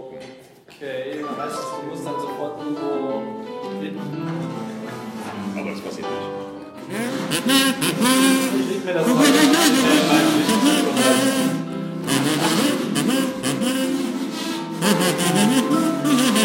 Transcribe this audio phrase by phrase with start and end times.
[0.00, 0.18] gucken.
[0.68, 3.22] Okay, man weiß, du musst dann sofort irgendwo
[3.80, 3.98] hin.
[5.56, 6.28] Aber das passiert nicht.
[8.60, 9.32] Ich leg mir das mal in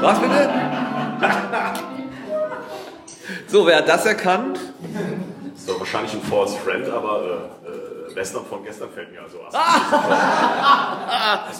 [0.00, 0.50] Was bitte?
[3.46, 4.58] So, wer hat das erkannt?
[5.52, 9.20] Das ist doch wahrscheinlich ein False Friend, aber äh, äh, Western von gestern fällt mir
[9.22, 9.52] also aus.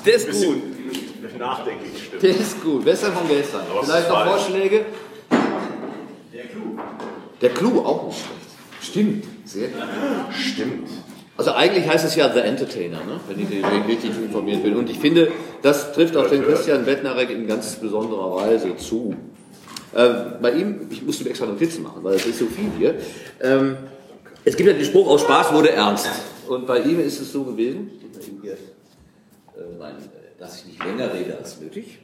[0.05, 0.63] Der ist gut.
[1.39, 2.23] nachdenklich stimmt.
[2.23, 2.85] Der ist gut.
[2.85, 3.63] Besser von gestern.
[3.71, 4.43] Aber Vielleicht ist noch falsch.
[4.43, 4.87] Vorschläge?
[6.33, 6.79] Der Clou.
[7.41, 8.41] Der Clou, auch nicht schlecht.
[8.81, 9.25] Stimmt.
[9.45, 9.83] Sehr gut.
[10.33, 10.89] Stimmt.
[11.37, 13.21] Also eigentlich heißt es ja The Entertainer, ne?
[13.29, 14.77] wenn, ich, richtig informiert bin.
[14.77, 19.15] Und ich finde, das trifft auf den Christian Bettnarek in ganz besonderer Weise zu.
[19.97, 22.95] Ähm, bei ihm, ich musste mir extra Notizen machen, weil es ist so viel hier.
[23.41, 23.77] Ähm,
[24.45, 26.09] es gibt ja den Spruch, aus Spaß wurde ernst.
[26.47, 27.91] Und bei ihm ist es so gewesen,
[28.43, 28.57] hier, äh,
[29.79, 31.99] nein, äh, dass ich nicht länger rede als nötig.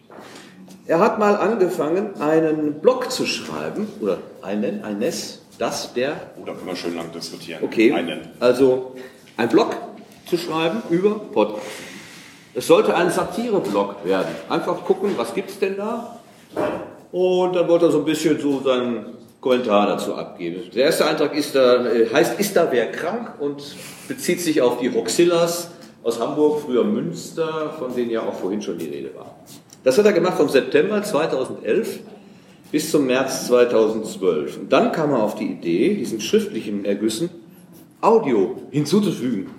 [0.87, 6.45] Er hat mal angefangen, einen Blog zu schreiben, oder einen, ein Ness, das, der, Oh,
[6.45, 7.63] da können wir schön lang diskutieren.
[7.65, 7.93] Okay.
[7.93, 8.21] Einen.
[8.41, 8.95] Also
[9.37, 9.77] ein Blog
[10.27, 11.67] zu schreiben über Podcast.
[12.55, 14.35] Es sollte ein Satire-Blog werden.
[14.49, 16.19] Einfach gucken, was gibt's denn da?
[17.13, 20.63] Und dann wollte er so ein bisschen so seinen Kommentar dazu abgeben.
[20.75, 23.35] Der erste Eintrag ist da, äh, heißt Ist da wer krank?
[23.41, 23.63] und
[24.09, 25.71] bezieht sich auf die Roxillas
[26.03, 29.37] aus Hamburg, früher Münster, von denen ja auch vorhin schon die Rede war.
[29.85, 32.01] Das hat er gemacht vom September 2011
[32.73, 34.59] bis zum März 2012.
[34.59, 37.29] Und dann kam er auf die Idee, diesen schriftlichen Ergüssen
[38.01, 39.51] Audio hinzuzufügen.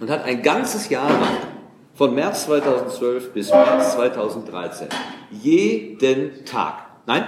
[0.00, 1.36] Und hat ein ganzes Jahr lang,
[1.94, 4.86] von März 2012 bis März 2013,
[5.32, 7.24] jeden Tag, nein,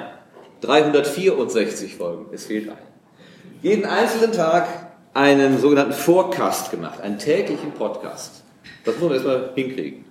[0.60, 2.76] 364 Folgen, es fehlt ein,
[3.62, 4.68] jeden einzelnen Tag
[5.14, 8.44] einen sogenannten Forecast gemacht, einen täglichen Podcast.
[8.84, 10.04] Das muss man erstmal hinkriegen.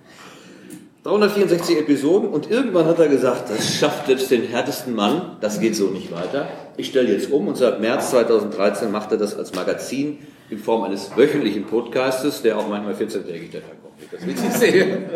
[1.04, 5.74] 364 Episoden und irgendwann hat er gesagt, das schafft selbst den härtesten Mann, das geht
[5.74, 6.46] so nicht weiter.
[6.80, 10.16] Ich stelle jetzt um und seit März 2013 macht er das als Magazin
[10.48, 14.10] in Form eines wöchentlichen Podcastes, der auch manchmal 14-tägig der kommt.
[14.10, 15.04] Das will ich sehen.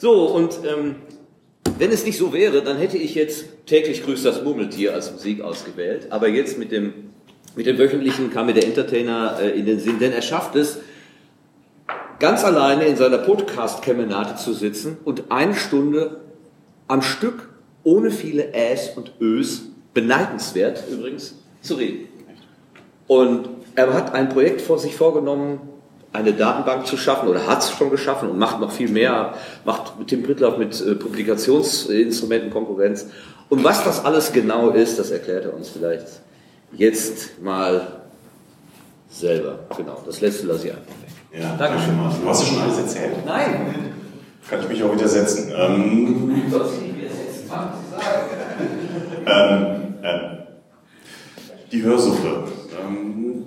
[0.00, 0.94] So, und ähm,
[1.76, 5.40] wenn es nicht so wäre, dann hätte ich jetzt täglich grüßt das Murmeltier als Musik
[5.40, 6.06] ausgewählt.
[6.10, 7.10] Aber jetzt mit dem,
[7.56, 10.78] mit dem wöchentlichen kam mir der Entertainer äh, in den Sinn, denn er schafft es,
[12.20, 16.20] ganz alleine in seiner Podcast-Kemenate zu sitzen und eine Stunde
[16.86, 17.48] am Stück,
[17.82, 22.08] ohne viele Äs und Ös, beneidenswert übrigens, zu reden.
[23.06, 25.60] Und er hat ein Projekt vor sich vorgenommen,
[26.12, 29.34] eine Datenbank zu schaffen oder hat es schon geschaffen und macht noch viel mehr,
[29.64, 33.06] macht mit Tim Prittlaff mit äh, Publikationsinstrumenten Konkurrenz.
[33.48, 36.06] Und was das alles genau ist, das erklärt er uns vielleicht
[36.72, 37.86] jetzt mal
[39.10, 39.60] selber.
[39.76, 41.40] Genau, das letzte lasse ich einfach weg.
[41.40, 41.98] Ja, Dankeschön.
[42.22, 43.26] Du hast ja schon alles erzählt.
[43.26, 43.94] Nein!
[44.48, 45.52] Kann ich mich auch widersetzen.
[45.54, 47.48] Ähm, Sollst du nicht widersetzen?
[47.48, 48.24] Was sagen?
[49.26, 49.77] ähm, ähm,
[51.70, 52.44] die Hörsuppe.
[52.80, 53.44] Ähm,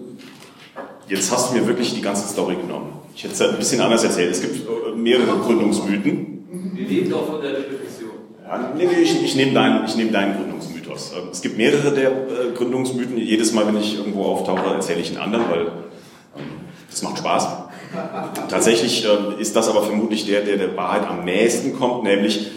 [1.07, 2.99] jetzt hast du mir wirklich die ganze Story genommen.
[3.15, 4.31] Ich hätte es ein bisschen anders erzählt.
[4.31, 6.73] Es gibt äh, mehrere Gründungsmythen.
[6.73, 8.11] Wir leben doch von der Repetition.
[8.45, 11.13] Ja, nee, ich, ich nehme deinen, ich nehm deinen Gründungsmythos.
[11.17, 13.17] Ähm, Es gibt mehrere der äh, Gründungsmythen.
[13.17, 16.43] Jedes Mal, wenn ich irgendwo auftauche, erzähle ich einen anderen, weil ähm,
[16.89, 17.47] das macht Spaß.
[18.47, 22.49] Tatsächlich ähm, ist das aber vermutlich der, der der Wahrheit am nächsten kommt, nämlich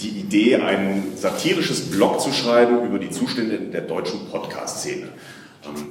[0.00, 5.08] die Idee, ein satirisches Blog zu schreiben über die Zustände in der deutschen Podcast-Szene.
[5.64, 5.86] Ähm,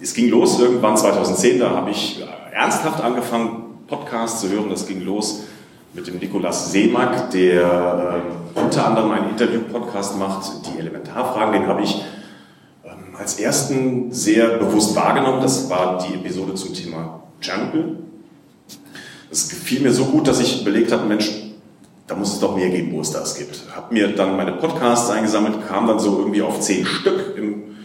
[0.00, 2.22] es ging los irgendwann 2010, da habe ich
[2.52, 4.70] ernsthaft angefangen, Podcast zu hören.
[4.70, 5.44] Das ging los
[5.92, 8.22] mit dem Nikolaus Seemack, der
[8.54, 11.52] äh, unter anderem einen Interview-Podcast macht, die Elementarfragen.
[11.52, 12.02] Den habe ich
[12.84, 15.40] ähm, als ersten sehr bewusst wahrgenommen.
[15.40, 17.98] Das war die Episode zum Thema Tschernobyl.
[19.30, 21.30] Das gefiel mir so gut, dass ich überlegt habe, Mensch,
[22.06, 23.64] da muss es doch mehr geben, wo es das gibt.
[23.74, 27.76] Habe mir dann meine Podcasts eingesammelt, kam dann so irgendwie auf zehn Stück im,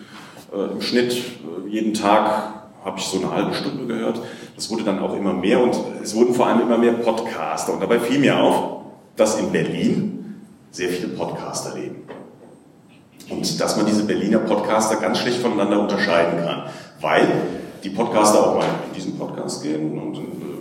[0.53, 1.13] äh, im Schnitt.
[1.13, 4.19] Äh, jeden Tag habe ich so eine halbe Stunde gehört.
[4.55, 7.73] Das wurde dann auch immer mehr und es wurden vor allem immer mehr Podcaster.
[7.73, 8.81] Und dabei fiel mir auf,
[9.15, 12.03] dass in Berlin sehr viele Podcaster leben.
[13.29, 16.63] Und dass man diese Berliner Podcaster ganz schlecht voneinander unterscheiden kann.
[16.99, 17.27] Weil
[17.83, 20.19] die Podcaster auch mal in diesen Podcast gehen und äh,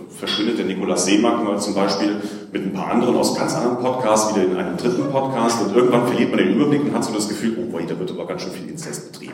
[0.09, 4.33] verschwindet der Nikolaus Seemark mal zum Beispiel mit ein paar anderen aus ganz anderen Podcasts
[4.33, 7.27] wieder in einem dritten Podcast und irgendwann verliert man den Überblick und hat so das
[7.27, 9.33] Gefühl, oh boy, da wird aber ganz schön viel Inzest betrieben.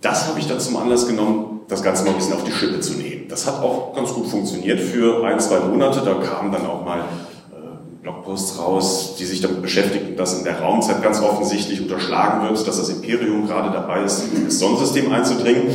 [0.00, 2.80] Das habe ich dann zum Anlass genommen, das Ganze mal ein bisschen auf die Schippe
[2.80, 3.26] zu nehmen.
[3.28, 6.02] Das hat auch ganz gut funktioniert für ein, zwei Monate.
[6.04, 10.60] Da kamen dann auch mal äh, Blogposts raus, die sich damit beschäftigten, dass in der
[10.60, 15.72] Raumzeit ganz offensichtlich unterschlagen wird, dass das Imperium gerade dabei ist, in das Sonnensystem einzudringen.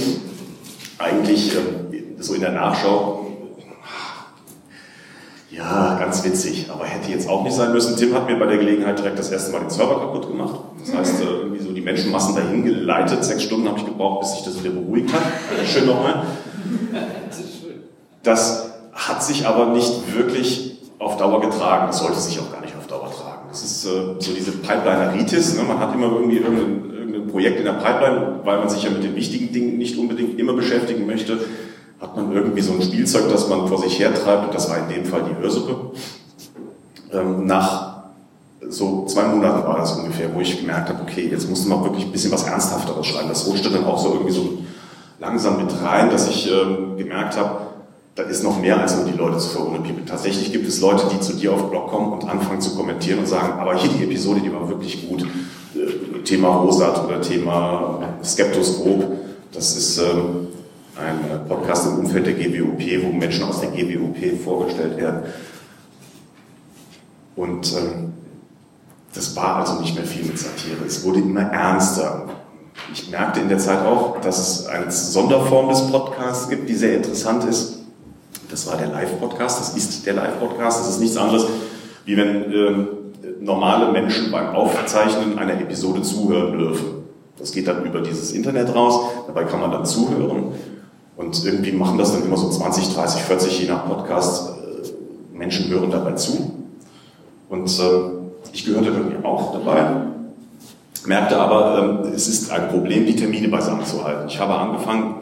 [1.00, 1.60] Eigentlich äh,
[2.20, 3.19] so in der Nachschau
[5.52, 7.96] ja, ganz witzig, aber hätte jetzt auch nicht sein müssen.
[7.96, 10.60] Tim hat mir bei der Gelegenheit direkt das erste Mal den Server kaputt gemacht.
[10.80, 13.24] Das heißt, äh, irgendwie so die Menschenmassen dahin geleitet.
[13.24, 15.22] Sechs Stunden habe ich gebraucht, bis sich das wieder beruhigt hat.
[15.66, 16.24] Schön nochmal.
[18.22, 21.88] Das hat sich aber nicht wirklich auf Dauer getragen.
[21.88, 23.48] Das sollte sich auch gar nicht auf Dauer tragen.
[23.50, 25.56] Das ist äh, so diese Pipeline-Aritis.
[25.56, 25.64] Ne?
[25.64, 29.16] Man hat immer irgendwie irgendein Projekt in der Pipeline, weil man sich ja mit den
[29.16, 31.40] wichtigen Dingen nicht unbedingt immer beschäftigen möchte
[32.00, 34.94] hat man irgendwie so ein Spielzeug, das man vor sich hertreibt, und das war in
[34.94, 35.92] dem Fall die Hörsuppe.
[37.12, 37.90] Ähm, nach
[38.70, 41.84] so zwei Monaten war das ungefähr, wo ich gemerkt habe, okay, jetzt musst du mal
[41.84, 43.30] wirklich ein bisschen was Ernsthafteres schreiben.
[43.30, 44.60] Das rutschte dann auch so irgendwie so
[45.20, 47.62] langsam mit rein, dass ich ähm, gemerkt habe,
[48.16, 50.06] da ist noch mehr als nur die Leute zu verunrepiepen.
[50.06, 53.28] Tatsächlich gibt es Leute, die zu dir auf Blog kommen und anfangen zu kommentieren und
[53.28, 55.24] sagen, aber hier die Episode, die war wirklich gut.
[55.24, 59.04] Äh, Thema Rosat oder Thema Skeptoskop,
[59.52, 59.98] das ist...
[59.98, 60.48] Ähm,
[61.00, 65.24] ein Podcast im Umfeld der GWOP, wo Menschen aus der GWOP vorgestellt werden.
[67.36, 68.14] Und ähm,
[69.14, 70.86] das war also nicht mehr viel mit Satire.
[70.86, 72.26] Es wurde immer ernster.
[72.94, 76.98] Ich merkte in der Zeit auch, dass es eine Sonderform des Podcasts gibt, die sehr
[76.98, 77.80] interessant ist.
[78.50, 80.82] Das war der Live-Podcast, das ist der Live-Podcast.
[80.82, 81.46] Das ist nichts anderes,
[82.06, 82.88] wie wenn ähm,
[83.40, 86.86] normale Menschen beim Aufzeichnen einer Episode zuhören dürfen.
[87.38, 90.52] Das geht dann über dieses Internet raus, dabei kann man dann zuhören.
[91.20, 95.68] Und irgendwie machen das dann immer so 20, 30, 40, je nach Podcast, äh, Menschen
[95.68, 96.50] hören dabei zu.
[97.50, 100.04] Und äh, ich gehörte irgendwie auch dabei,
[101.06, 104.30] merkte aber, äh, es ist ein Problem, die Termine beisammen zu halten.
[104.30, 105.16] Ich habe angefangen,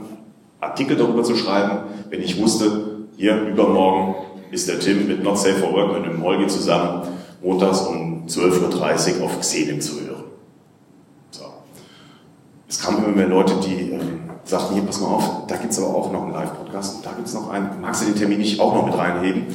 [0.59, 1.79] Artikel darüber zu schreiben,
[2.11, 4.13] wenn ich wusste, hier übermorgen
[4.51, 7.07] ist der Tim mit Not Safe for Work mit dem Holgi zusammen,
[7.41, 10.25] montags um 12.30 Uhr auf Xenem zu hören.
[11.31, 11.45] So.
[12.69, 14.16] Es kamen immer mehr Leute, die ähm,
[14.49, 17.49] sagten, hier, pass mal auf, da gibt's aber auch noch einen Live-Podcast, da gibt's noch
[17.49, 19.47] einen, magst du den Termin nicht auch noch mit reinheben?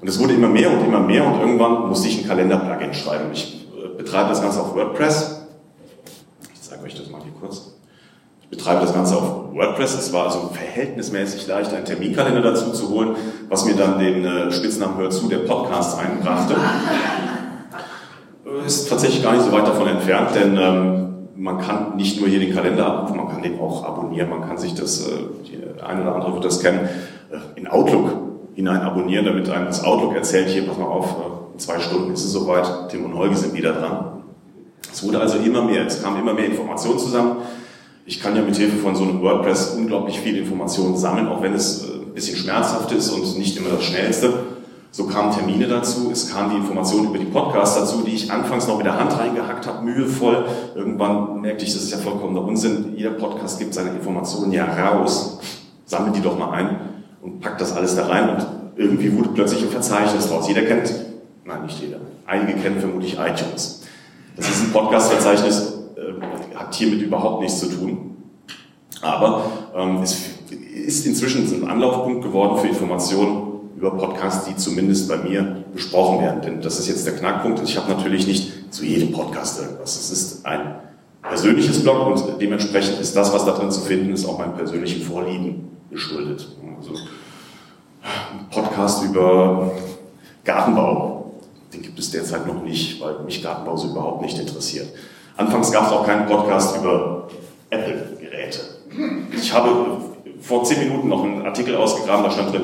[0.00, 3.30] Und es wurde immer mehr und immer mehr und irgendwann musste ich ein Kalender-Plugin schreiben.
[3.32, 5.46] Ich äh, betreibe das Ganze auf WordPress.
[6.52, 7.70] Ich zeige euch das mal hier kurz.
[8.42, 9.94] Ich betreibe das Ganze auf WordPress.
[9.94, 13.16] Es war also verhältnismäßig leicht, einen Terminkalender dazu zu holen,
[13.48, 16.56] was mir dann den äh, Spitznamen Hör zu der Podcast einbrachte.
[18.66, 22.40] Ist tatsächlich gar nicht so weit davon entfernt, denn ähm, man kann nicht nur hier
[22.40, 26.14] den Kalender abrufen, man kann den auch abonnieren, man kann sich das, äh, eine oder
[26.14, 26.88] andere wird das kennen,
[27.30, 28.10] äh, in Outlook
[28.54, 32.12] hinein abonnieren, damit einem das Outlook erzählt, hier, pass mal auf, äh, in zwei Stunden
[32.12, 34.22] ist es soweit, Tim und Holgi sind wieder dran.
[34.92, 37.36] Es wurde also immer mehr, es kam immer mehr Informationen zusammen.
[38.06, 41.54] Ich kann ja mit Hilfe von so einem WordPress unglaublich viel Informationen sammeln, auch wenn
[41.54, 44.32] es ein bisschen schmerzhaft ist und nicht immer das Schnellste.
[44.96, 48.68] So kamen Termine dazu, es kam die Information über die Podcasts dazu, die ich anfangs
[48.68, 50.44] noch mit der Hand reingehackt habe, mühevoll.
[50.76, 52.92] Irgendwann merkte ich, das ist ja vollkommener Unsinn.
[52.94, 55.40] Jeder Podcast gibt seine Informationen ja raus.
[55.84, 56.76] Sammel die doch mal ein
[57.22, 58.46] und packt das alles da rein und
[58.76, 60.46] irgendwie wurde plötzlich ein Verzeichnis draus.
[60.46, 60.94] Jeder kennt,
[61.44, 63.82] nein, nicht jeder, einige kennen vermutlich iTunes.
[64.36, 68.14] Das ist ein Podcast-Verzeichnis, äh, hat hiermit überhaupt nichts zu tun.
[69.02, 70.24] Aber ähm, es
[70.86, 73.43] ist inzwischen ein Anlaufpunkt geworden für Informationen
[73.84, 76.40] über Podcasts, die zumindest bei mir besprochen werden.
[76.40, 77.62] Denn das ist jetzt der Knackpunkt.
[77.62, 79.96] Ich habe natürlich nicht zu jedem Podcast irgendwas.
[79.96, 80.76] Es ist ein
[81.22, 85.02] persönliches Blog und dementsprechend ist das, was da drin zu finden ist, auch meinem persönlichen
[85.02, 86.48] Vorlieben geschuldet.
[86.78, 86.94] Also
[88.50, 89.72] Podcast über
[90.44, 91.32] Gartenbau,
[91.74, 94.88] den gibt es derzeit noch nicht, weil mich Gartenbau so überhaupt nicht interessiert.
[95.36, 97.28] Anfangs gab es auch keinen Podcast über
[97.68, 98.60] Apple-Geräte.
[99.36, 99.98] Ich habe
[100.40, 102.62] vor zehn Minuten noch einen Artikel ausgegraben, da stand drin,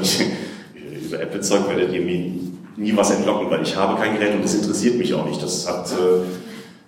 [1.10, 2.32] über Apple-Zeug werdet ihr mir
[2.76, 5.42] nie was entlocken, weil ich habe kein Gerät und das interessiert mich auch nicht.
[5.42, 6.24] Das hat äh,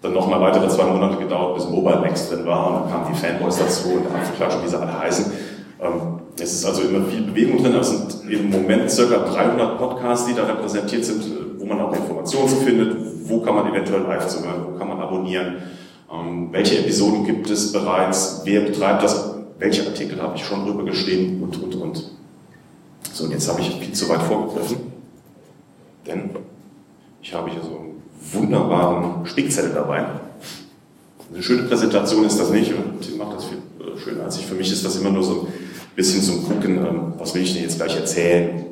[0.01, 3.19] dann nochmal weitere zwei Monate gedauert, bis Mobile Max drin war und dann kamen die
[3.19, 5.33] Fanboys dazu und Apfelklatsch, wie sie alle heißen.
[5.81, 7.75] Ähm, es ist also immer viel Bewegung drin.
[7.75, 11.23] Es sind im Moment circa 300 Podcasts, die da repräsentiert sind,
[11.59, 12.97] wo man auch Informationen findet.
[13.25, 14.65] Wo kann man eventuell live zuhören?
[14.67, 15.57] Wo kann man abonnieren?
[16.11, 18.43] Ähm, welche Episoden gibt es bereits?
[18.45, 19.35] Wer betreibt das?
[19.59, 21.43] Welche Artikel habe ich schon drüber geschrieben?
[21.43, 22.22] Und, und, und.
[23.13, 24.79] So, und jetzt habe ich viel zu weit vorgegriffen.
[26.07, 26.31] Denn
[27.21, 28.03] ich habe hier so einen
[28.33, 30.07] wunderbaren Spickzettel dabei.
[31.33, 34.47] Eine schöne Präsentation ist das nicht und Tim macht das viel äh, schöner als ich.
[34.47, 35.47] Für mich ist das immer nur so ein
[35.95, 38.67] bisschen zum Gucken, ähm, was will ich denn jetzt gleich erzählen.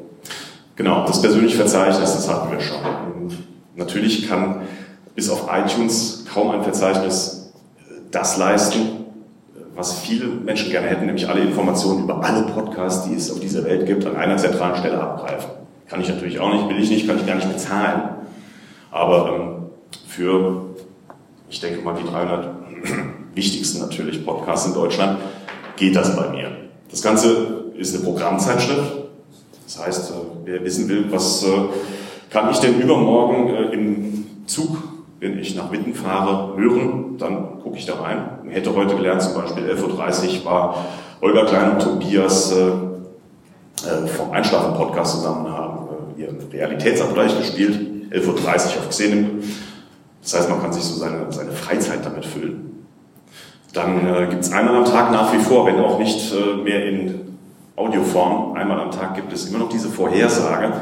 [0.77, 2.79] Genau, das persönliche Verzeichnis, das hatten wir schon.
[3.77, 4.63] Natürlich kann
[5.15, 9.00] bis auf iTunes kaum ein Verzeichnis äh, das leisten,
[9.81, 13.65] was viele Menschen gerne hätten, nämlich alle Informationen über alle Podcasts, die es auf dieser
[13.65, 15.51] Welt gibt, an einer zentralen Stelle abgreifen.
[15.89, 18.03] Kann ich natürlich auch nicht, will ich nicht, kann ich gar nicht bezahlen.
[18.91, 20.67] Aber ähm, für,
[21.49, 22.49] ich denke mal, die 300
[23.35, 25.19] wichtigsten natürlich Podcasts in Deutschland
[25.77, 26.51] geht das bei mir.
[26.91, 28.93] Das Ganze ist eine Programmzeitschrift.
[29.65, 31.49] Das heißt, äh, wer wissen will, was äh,
[32.29, 34.77] kann ich denn übermorgen äh, im Zug,
[35.21, 38.41] wenn ich nach Witten fahre, hören, dann gucke ich da rein.
[38.49, 40.87] Ich hätte heute gelernt, zum Beispiel 11.30 Uhr war
[41.21, 42.55] Olga Klein und Tobias
[44.17, 45.81] vom Einschlafen-Podcast zusammen haben
[46.21, 47.79] ihren Realitätsabgleich gespielt,
[48.11, 49.43] 11.30 Uhr auf Xenem.
[50.23, 52.85] Das heißt, man kann sich so seine, seine Freizeit damit füllen.
[53.73, 56.87] Dann äh, gibt es einmal am Tag nach wie vor, wenn auch nicht äh, mehr
[56.87, 57.37] in
[57.77, 60.73] Audioform, einmal am Tag gibt es immer noch diese Vorhersage,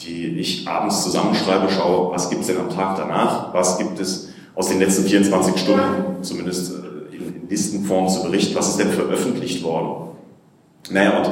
[0.00, 4.28] die ich abends zusammenschreibe, schaue, was gibt es denn am Tag danach, was gibt es
[4.54, 9.62] aus den letzten 24 Stunden, zumindest äh, in, Listenform zu berichten, was ist denn veröffentlicht
[9.62, 10.10] worden.
[10.90, 11.30] Naja, und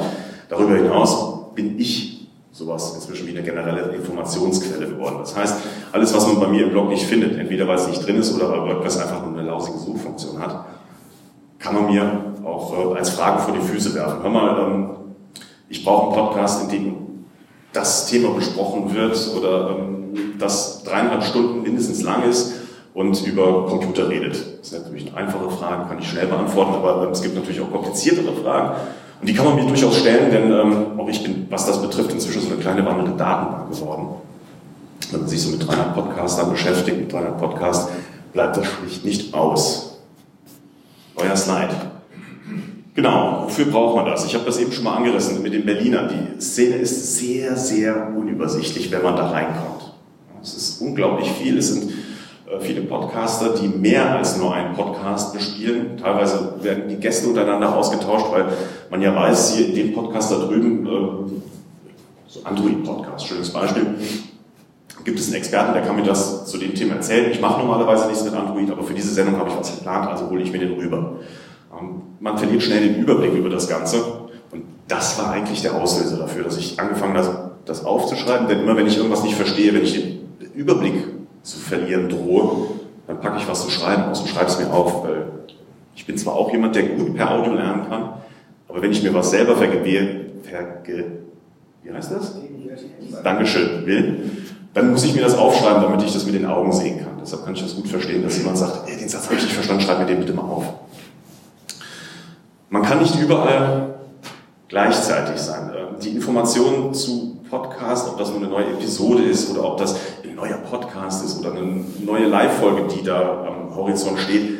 [0.49, 5.17] darüber hinaus bin ich sowas inzwischen wie eine generelle Informationsquelle geworden.
[5.19, 5.57] Das heißt,
[5.91, 8.33] alles, was man bei mir im Blog nicht findet, entweder weil es nicht drin ist
[8.33, 10.65] oder weil WordPress einfach nur eine lausige Suchfunktion hat,
[11.59, 14.23] kann man mir auch äh, als Frage vor die Füße werfen.
[14.23, 14.89] Hör mal, ähm,
[15.67, 17.04] ich brauche einen Podcast, in dem
[17.75, 22.53] das Thema besprochen wird oder ähm, das dreieinhalb Stunden mindestens lang ist
[22.93, 24.33] und über Computer redet.
[24.59, 27.59] Das ist natürlich eine einfache Frage, kann ich schnell beantworten, aber ähm, es gibt natürlich
[27.59, 28.75] auch kompliziertere Fragen.
[29.19, 32.13] Und die kann man mir durchaus stellen, denn ähm, auch ich bin, was das betrifft,
[32.13, 34.07] inzwischen so eine kleine wandelnde Datenbank geworden.
[35.11, 37.91] Wenn man sich so mit 300 Podcastern beschäftigt, mit 300 Podcasts,
[38.33, 39.99] bleibt das schlicht nicht aus.
[41.15, 41.94] Euer Slide.
[42.95, 44.25] Genau, wofür braucht man das?
[44.25, 46.09] Ich habe das eben schon mal angerissen mit den Berlinern.
[46.09, 49.93] Die Szene ist sehr, sehr unübersichtlich, wenn man da reinkommt.
[50.41, 51.57] Es ist unglaublich viel.
[51.57, 55.97] Es sind äh, viele Podcaster, die mehr als nur einen Podcast bespielen.
[55.97, 58.45] Teilweise werden die Gäste untereinander ausgetauscht, weil
[58.89, 61.31] man ja weiß, hier in dem Podcast da drüben, äh,
[62.27, 63.87] so Android-Podcast, schönes Beispiel,
[65.03, 67.29] gibt es einen Experten, der kann mir das zu dem Thema erzählen.
[67.29, 70.29] Ich mache normalerweise nichts mit Android, aber für diese Sendung habe ich was geplant, also
[70.29, 71.17] hole ich mir den rüber.
[71.79, 74.03] Ähm, man verliert schnell den Überblick über das Ganze.
[74.51, 78.47] Und das war eigentlich der Auslöser dafür, dass ich angefangen habe, das aufzuschreiben.
[78.47, 80.93] Denn immer wenn ich irgendwas nicht verstehe, wenn ich den Überblick
[81.43, 82.67] zu verlieren drohe,
[83.07, 85.03] dann packe ich was zu schreiben aus und schreibe es mir auf.
[85.03, 85.27] Weil
[85.95, 88.09] ich bin zwar auch jemand, der gut per Audio lernen kann,
[88.67, 89.79] aber wenn ich mir was selber verge...
[90.43, 91.05] verge
[91.83, 92.35] wie heißt das?
[93.23, 94.31] Dankeschön, will,
[94.73, 97.13] dann muss ich mir das aufschreiben, damit ich das mit den Augen sehen kann.
[97.21, 99.53] Deshalb kann ich das gut verstehen, dass jemand sagt, ey, den Satz habe ich nicht
[99.53, 100.65] verstanden, schreib mir den bitte mal auf.
[102.75, 103.95] Man kann nicht überall
[104.67, 105.71] gleichzeitig sein.
[105.73, 109.95] Ähm, die Informationen zu Podcast, ob das nur eine neue Episode ist oder ob das
[110.25, 114.57] ein neuer Podcast ist oder eine neue Live-Folge, die da am Horizont steht,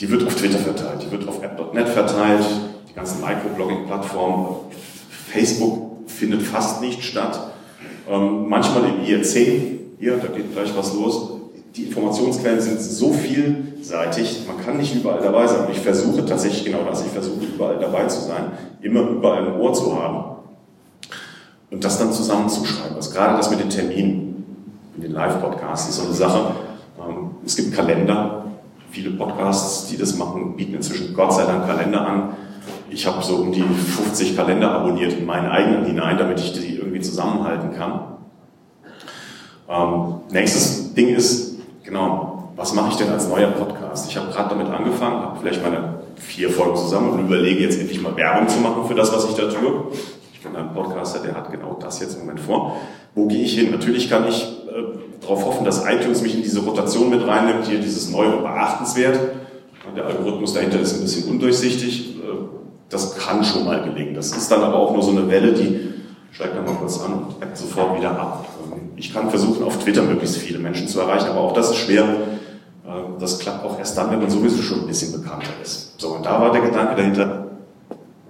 [0.00, 2.44] die wird auf Twitter verteilt, die wird auf app.net verteilt,
[2.88, 4.56] die ganzen Microblogging-Plattformen.
[5.32, 7.52] Facebook findet fast nicht statt.
[8.10, 9.34] Ähm, manchmal im IRC,
[10.00, 11.39] hier, da geht gleich was los.
[11.76, 15.66] Die Informationsquellen sind so vielseitig, man kann nicht überall dabei sein.
[15.66, 19.60] Und ich versuche tatsächlich genau das, ich versuche überall dabei zu sein, immer überall ein
[19.60, 20.36] Ohr zu haben
[21.70, 22.96] und das dann zusammenzuschreiben.
[22.96, 24.44] Also gerade das mit den Terminen,
[24.96, 26.54] mit den Live-Podcasts ist so eine Sache.
[26.98, 28.46] Ähm, es gibt Kalender,
[28.90, 32.36] viele Podcasts, die das machen, bieten inzwischen Gott sei Dank Kalender an.
[32.90, 36.76] Ich habe so um die 50 Kalender abonniert in meinen eigenen hinein, damit ich die
[36.76, 38.00] irgendwie zusammenhalten kann.
[39.68, 41.49] Ähm, nächstes Ding ist,
[41.90, 44.08] genau, was mache ich denn als neuer Podcast?
[44.08, 48.00] Ich habe gerade damit angefangen, habe vielleicht meine vier Folgen zusammen und überlege jetzt endlich
[48.00, 49.88] mal Werbung zu machen für das, was ich da tue.
[50.32, 52.76] Ich bin ein Podcaster, der hat genau das jetzt im Moment vor.
[53.14, 53.70] Wo gehe ich hin?
[53.72, 57.80] Natürlich kann ich äh, darauf hoffen, dass iTunes mich in diese Rotation mit reinnimmt, hier
[57.80, 59.18] dieses neue beachtenswert.
[59.96, 62.16] Der Algorithmus dahinter ist ein bisschen undurchsichtig.
[62.18, 62.20] Äh,
[62.88, 64.14] das kann schon mal gelingen.
[64.14, 65.89] Das ist dann aber auch nur so eine Welle, die
[66.32, 68.46] steigt dann mal kurz an und ebbt sofort wieder ab.
[68.96, 72.04] Ich kann versuchen, auf Twitter möglichst viele Menschen zu erreichen, aber auch das ist schwer.
[73.18, 76.00] Das klappt auch erst dann, wenn man sowieso schon ein bisschen bekannter ist.
[76.00, 77.46] So, und da war der Gedanke dahinter,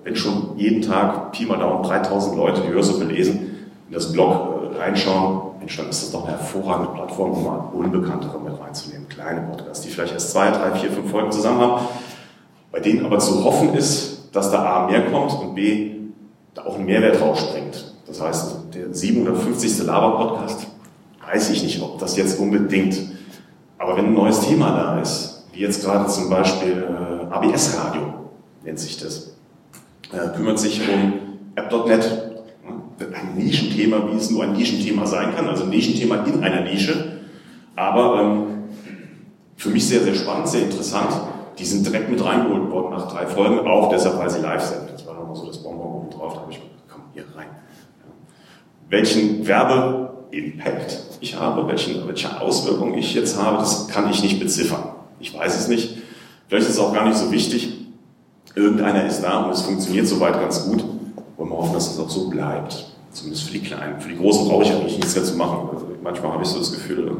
[0.04, 4.72] wenn schon jeden Tag Pi mal Daumen 3000 Leute die Hörsuppe lesen, in das Blog
[4.74, 9.08] äh, reinschauen, Mensch, dann ist das doch eine hervorragende Plattform, um mal Unbekanntere mit reinzunehmen.
[9.08, 11.86] Kleine Podcasts, die vielleicht erst zwei, drei, vier, fünf Folgen zusammen haben,
[12.72, 15.96] bei denen aber zu hoffen ist, dass da A mehr kommt und B
[16.54, 17.89] da auch ein Mehrwert rausspringt.
[18.10, 19.86] Das heißt, der 750.
[19.86, 20.66] Laber-Podcast,
[21.24, 22.98] weiß ich nicht, ob das jetzt unbedingt,
[23.78, 28.14] aber wenn ein neues Thema da ist, wie jetzt gerade zum Beispiel äh, ABS-Radio,
[28.64, 29.36] nennt sich das,
[30.12, 31.12] äh, kümmert sich um
[31.54, 32.32] App.net,
[32.98, 37.20] ein Nischenthema, wie es nur ein Nischenthema sein kann, also ein Nischenthema in einer Nische,
[37.76, 38.46] aber ähm,
[39.56, 41.12] für mich sehr, sehr spannend, sehr interessant.
[41.58, 44.90] Die sind direkt mit reingeholt worden nach drei Folgen, auch deshalb, weil sie live sind.
[44.92, 47.46] Das war nochmal so das Bonbon oben drauf, da habe ich gedacht, komm, hier rein.
[48.90, 54.82] Welchen Werbeimpact ich habe, welchen, welche Auswirkungen ich jetzt habe, das kann ich nicht beziffern.
[55.20, 55.98] Ich weiß es nicht.
[56.48, 57.72] Vielleicht ist es auch gar nicht so wichtig.
[58.56, 60.84] Irgendeiner ist da und es funktioniert soweit ganz gut.
[61.36, 62.86] Wollen wir hoffen, dass es auch so bleibt.
[63.12, 64.00] Zumindest für die Kleinen.
[64.00, 65.68] Für die Großen brauche ich eigentlich nichts mehr zu machen.
[65.72, 67.16] Also manchmal habe ich so das Gefühl,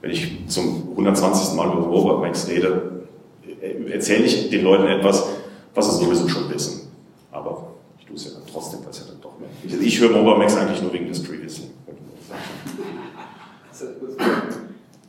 [0.00, 1.54] wenn ich zum 120.
[1.54, 3.02] Mal über Robot Max rede,
[3.90, 5.26] erzähle ich den Leuten etwas,
[5.74, 6.90] was sie sowieso schon wissen.
[7.30, 7.68] Aber
[8.12, 9.48] tue es ja dann trotzdem, weil es ja dann doch mehr.
[9.64, 11.70] Ich, ich höre Mobile Max eigentlich nur wegen des Previously.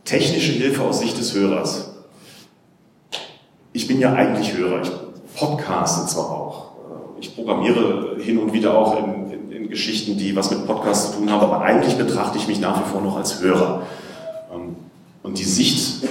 [0.06, 1.94] Technische Hilfe aus Sicht des Hörers.
[3.74, 4.82] Ich bin ja eigentlich Hörer.
[4.82, 4.92] Ich
[5.36, 6.72] podcaste zwar auch.
[7.20, 11.18] Ich programmiere hin und wieder auch in, in, in Geschichten, die was mit Podcasts zu
[11.18, 13.84] tun haben, aber eigentlich betrachte ich mich nach wie vor noch als Hörer.
[15.24, 16.04] Und die Sicht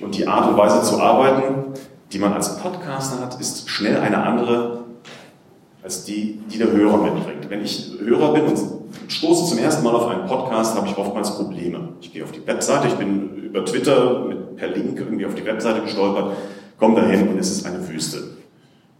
[0.00, 1.72] und die Art und Weise zu arbeiten,
[2.12, 4.81] die man als Podcaster hat, ist schnell eine andere
[5.82, 7.48] als die, die der Hörer mitbringt.
[7.48, 8.58] Wenn ich Hörer bin und
[9.08, 11.88] stoße zum ersten Mal auf einen Podcast, habe ich oftmals Probleme.
[12.00, 15.44] Ich gehe auf die Webseite, ich bin über Twitter mit, per Link irgendwie auf die
[15.44, 16.36] Webseite gestolpert,
[16.78, 18.22] komme dahin und es ist eine Wüste.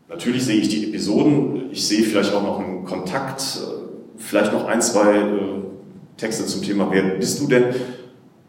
[0.09, 3.42] Natürlich sehe ich die Episoden, ich sehe vielleicht auch noch einen Kontakt,
[4.16, 5.23] vielleicht noch ein, zwei
[6.16, 7.75] Texte zum Thema, wer bist du denn?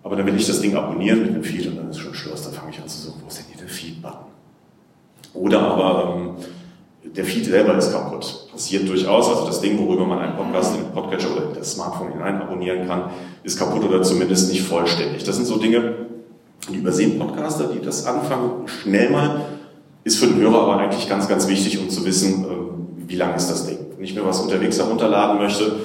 [0.03, 2.43] Aber dann will ich das Ding abonnieren mit dem Feed und dann ist schon Schluss.
[2.43, 4.25] Dann fange ich an zu suchen, wo ist denn hier der Feed-Button?
[5.33, 6.31] Oder aber ähm,
[7.15, 8.47] der Feed selber ist kaputt.
[8.51, 9.29] Passiert durchaus.
[9.29, 12.41] Also das Ding, worüber man einen Podcast in den Podcatcher oder in das Smartphone hinein
[12.41, 13.11] abonnieren kann,
[13.43, 15.23] ist kaputt oder zumindest nicht vollständig.
[15.23, 16.07] Das sind so Dinge,
[16.71, 19.41] die übersehen Podcaster, die das anfangen, schnell mal.
[20.03, 22.45] Ist für den Hörer aber eigentlich ganz, ganz wichtig, um zu wissen,
[23.07, 23.77] wie lang ist das Ding.
[23.95, 25.77] Wenn ich mir was unterwegs herunterladen möchte,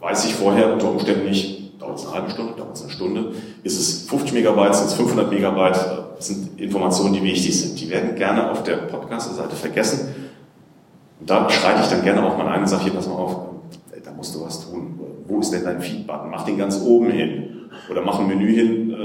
[0.00, 3.32] weiß ich vorher unter Umständen nicht, dauert es eine halbe Stunde, dauert es eine Stunde,
[3.62, 5.78] ist es 50 Megabyte, sind es 500 Megabyte,
[6.16, 7.78] das sind Informationen, die wichtig sind.
[7.80, 10.14] Die werden gerne auf der Podcast-Seite vergessen.
[11.20, 13.36] Und da schreite ich dann gerne auch mal ein und sage, hier, pass mal auf,
[14.04, 14.98] da musst du was tun.
[15.28, 16.30] Wo ist denn dein Feed-Button?
[16.30, 17.68] Mach den ganz oben hin.
[17.90, 18.96] Oder mach ein Menü hin,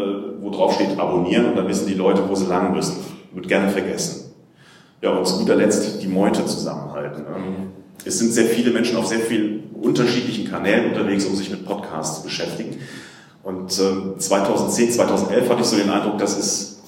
[0.41, 2.97] wo drauf steht abonnieren und dann wissen die Leute, wo sie lang müssen.
[3.33, 4.31] Wird gerne vergessen.
[5.01, 7.25] Ja, und zu guter Letzt die Meute zusammenhalten.
[8.05, 10.22] Es sind sehr viele Menschen auf sehr vielen unterschiedlichen
[10.54, 12.78] Kanälen unterwegs, um sich mit Podcasts zu beschäftigen.
[13.42, 16.82] Und 2010, 2011 hatte ich so den Eindruck, das ist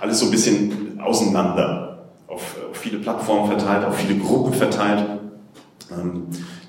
[0.00, 5.06] alles so ein bisschen auseinander, auf, viele Plattformen verteilt, auf viele Gruppen verteilt,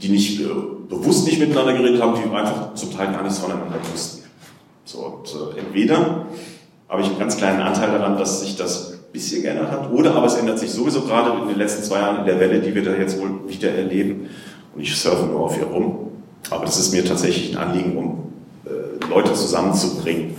[0.01, 0.41] die nicht
[0.87, 4.23] bewusst nicht miteinander geredet haben, die einfach zum Teil gar nichts voneinander wussten.
[4.85, 6.27] So, und entweder
[6.87, 10.15] habe ich einen ganz kleinen Anteil daran, dass sich das ein bisschen geändert hat, oder
[10.15, 12.73] aber es ändert sich sowieso gerade in den letzten zwei Jahren in der Welle, die
[12.75, 14.29] wir da jetzt wohl wieder erleben.
[14.75, 16.11] Und ich surfe nur auf ihr rum.
[16.49, 18.33] Aber das ist mir tatsächlich ein Anliegen, um
[18.65, 20.35] äh, Leute zusammenzubringen,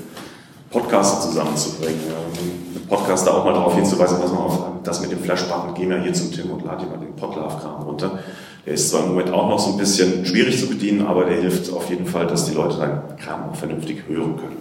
[0.71, 5.75] Podcaster zusammenzubringen, ähm, Podcaster auch mal darauf hinzuweisen, pass mal auf, das mit dem Flash-Button,
[5.75, 8.21] geh mal hier zum Tim und lade dir mal den Podlove-Kram runter.
[8.65, 11.41] Der ist zwar im Moment auch noch so ein bisschen schwierig zu bedienen, aber der
[11.41, 14.59] hilft auf jeden Fall, dass die Leute deinen Kram auch vernünftig hören können.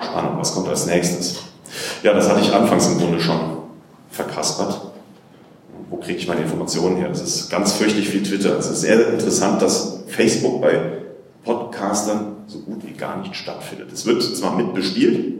[0.00, 1.42] Spannend, was kommt als nächstes?
[2.02, 3.40] Ja, das hatte ich anfangs im Grunde schon
[4.10, 4.91] verkaspert.
[5.92, 7.10] Wo kriege ich meine Informationen her?
[7.10, 8.58] Das ist ganz fürchterlich viel Twitter.
[8.58, 11.02] Es ist sehr interessant, dass Facebook bei
[11.44, 13.92] Podcastern so gut wie gar nicht stattfindet.
[13.92, 15.34] Es wird zwar mitbespielt,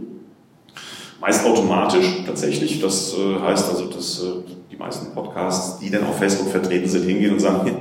[1.23, 2.83] meist automatisch tatsächlich.
[2.83, 4.27] Das äh, heißt also, dass äh,
[4.71, 7.75] die meisten Podcasts, die dann auf Facebook vertreten sind, hingehen und sagen,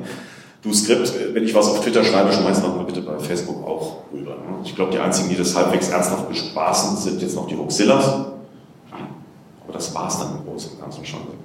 [0.61, 3.97] du Skript, wenn ich was auf Twitter schreibe, schmeiß noch mal bitte bei Facebook auch
[4.13, 4.31] rüber.
[4.31, 4.61] Ne?
[4.63, 8.05] Ich glaube, die einzigen, die das halbwegs ernsthaft bespaßen, sind jetzt noch die Hoxillas.
[8.05, 11.40] Aber das war's dann im Großen und Ganzen schon.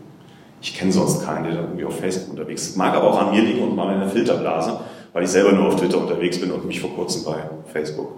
[0.66, 2.76] Ich kenne sonst keinen, der da irgendwie auf Facebook unterwegs ist.
[2.76, 4.80] Mag aber auch an mir liegen und mal in der Filterblase,
[5.12, 7.36] weil ich selber nur auf Twitter unterwegs bin und mich vor kurzem bei
[7.72, 8.08] Facebook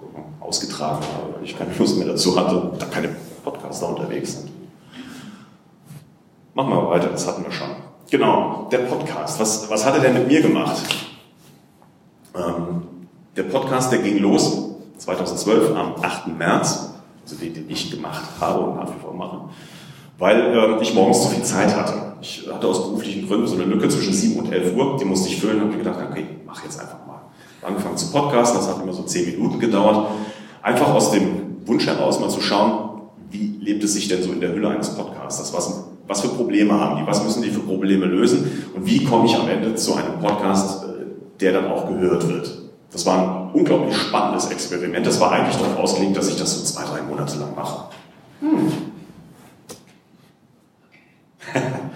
[0.40, 3.11] ausgetragen habe, weil ich keine Lust mehr dazu hatte und da keine
[3.44, 4.50] Podcaster unterwegs sind.
[6.54, 7.68] Machen wir weiter, das hatten wir schon.
[8.11, 9.38] Genau, der Podcast.
[9.38, 10.82] Was, was hat er denn mit mir gemacht?
[12.34, 12.82] Ähm,
[13.37, 16.28] der Podcast, der ging los 2012 am 8.
[16.28, 19.50] März, also den, den ich gemacht habe und nach wie vor mache,
[20.16, 22.08] weil ähm, ich morgens zu viel Zeit hatte.
[22.20, 25.28] Ich hatte aus beruflichen Gründen so eine Lücke zwischen 7 und 11 Uhr, die musste
[25.28, 27.20] ich füllen habe mir gedacht, okay, mach jetzt einfach mal.
[27.62, 30.09] Angefangen zu podcasten, das hat immer so 10 Minuten gedauert.
[30.62, 34.40] Einfach aus dem Wunsch heraus mal zu schauen, wie lebt es sich denn so in
[34.40, 35.52] der Hülle eines Podcasts?
[35.52, 37.07] Was, was für Probleme haben die?
[37.07, 38.70] Was müssen die für Probleme lösen?
[38.74, 40.88] Und wie komme ich am Ende zu einem Podcast, äh,
[41.40, 42.50] der dann auch gehört wird?
[42.90, 45.07] Das war ein unglaublich spannendes Experiment.
[45.07, 47.85] Das war eigentlich darauf ausgelegt, dass ich das so zwei, drei Monate lang mache.
[48.40, 48.72] Hm.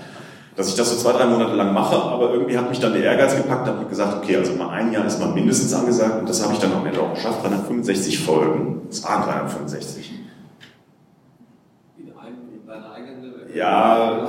[0.62, 3.02] dass ich das so zwei, drei Monate lang mache, aber irgendwie hat mich dann der
[3.02, 6.40] Ehrgeiz gepackt und gesagt, okay, also mal ein Jahr ist mal mindestens angesagt und das
[6.40, 8.82] habe ich dann am Ende auch geschafft, 365 Folgen.
[8.88, 10.12] Es waren 365.
[13.52, 14.24] Ja,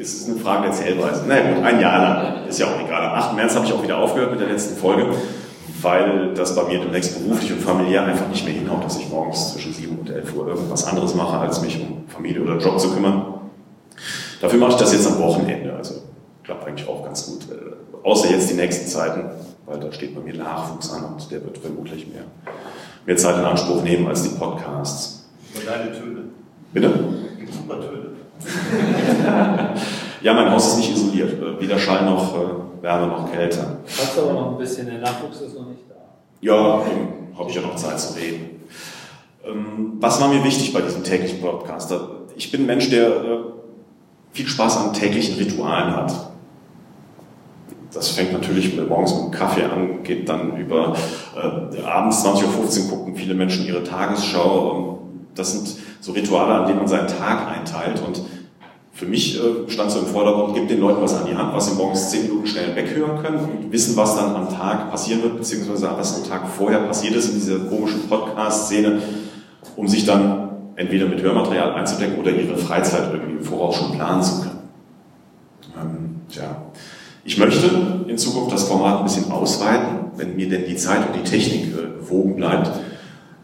[0.00, 1.24] es ist eine Frage der Zählweise.
[1.28, 3.02] Na gut, ein Jahr lang, ist ja auch egal.
[3.02, 3.36] Am 8.
[3.36, 5.10] März habe ich auch wieder aufgehört mit der letzten Folge,
[5.82, 9.52] weil das bei mir demnächst beruflich und familiär einfach nicht mehr hinhaut, dass ich morgens
[9.52, 12.94] zwischen 7 und 11 Uhr irgendwas anderes mache, als mich um Familie oder Job zu
[12.94, 13.29] kümmern.
[14.40, 15.94] Dafür mache ich das jetzt am Wochenende, also
[16.42, 17.42] klappt eigentlich auch ganz gut.
[17.50, 19.30] Äh, außer jetzt die nächsten Zeiten,
[19.66, 22.24] weil da steht bei mir Nachwuchs an und der wird vermutlich mehr,
[23.06, 25.28] mehr Zeit in Anspruch nehmen als die Podcasts.
[25.54, 26.20] Und deine Töne.
[26.72, 26.90] Bitte?
[27.52, 28.10] Super Töne.
[30.22, 31.34] ja, mein Haus ist nicht isoliert.
[31.34, 33.78] Äh, weder Schall noch äh, Wärme noch Kälte.
[33.86, 35.96] Hast aber noch ein bisschen, der Nachwuchs ist noch nicht da.
[36.40, 36.82] Ja,
[37.38, 38.62] habe ich ja noch Zeit zu reden.
[39.44, 41.92] Ähm, was war mir wichtig bei diesem täglichen Podcast?
[42.36, 43.38] Ich bin ein Mensch, der äh,
[44.32, 46.30] viel Spaß an täglichen Ritualen hat.
[47.92, 50.94] Das fängt natürlich morgens mit dem Kaffee an, geht dann über
[51.36, 55.00] äh, abends 20.15 Uhr gucken viele Menschen ihre Tagesschau.
[55.34, 58.00] Das sind so Rituale, an denen man seinen Tag einteilt.
[58.06, 58.22] Und
[58.92, 61.68] für mich äh, stand so im Vordergrund, gibt den Leuten was an die Hand, was
[61.68, 65.36] sie morgens 10 Minuten schnell weghören können und wissen, was dann am Tag passieren wird,
[65.38, 69.02] beziehungsweise was am Tag vorher passiert ist in dieser komischen Podcast-Szene,
[69.74, 70.49] um sich dann
[70.80, 74.58] entweder mit Hörmaterial einzudecken oder ihre Freizeit irgendwie im Voraus schon planen zu können.
[75.78, 76.56] Ähm, tja.
[77.22, 77.70] Ich möchte
[78.08, 81.66] in Zukunft das Format ein bisschen ausweiten, wenn mir denn die Zeit und die Technik
[81.74, 82.70] äh, gewogen bleibt,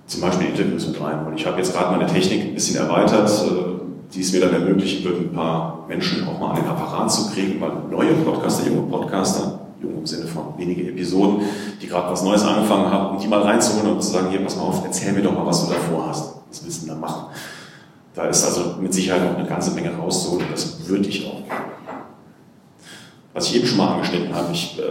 [0.07, 1.27] zum Beispiel Interviews mit rein.
[1.27, 4.55] Und ich habe jetzt gerade meine Technik ein bisschen erweitert, äh, die es mir dann
[4.55, 8.67] ermöglichen wird, ein paar Menschen auch mal an den Apparat zu kriegen, weil neue Podcaster,
[8.67, 11.43] junge Podcaster, jung im Sinne von wenige Episoden,
[11.83, 14.63] die gerade was Neues angefangen haben, die mal reinzuholen und zu sagen, hier, pass mal
[14.63, 17.27] auf, erzähl mir doch mal, was du davor hast das Wissen dann machen.
[18.15, 21.43] Da ist also mit Sicherheit noch eine ganze Menge rauszuholen und das würde ich auch.
[23.35, 24.83] Was ich eben schon mal angeschnitten habe, ich äh,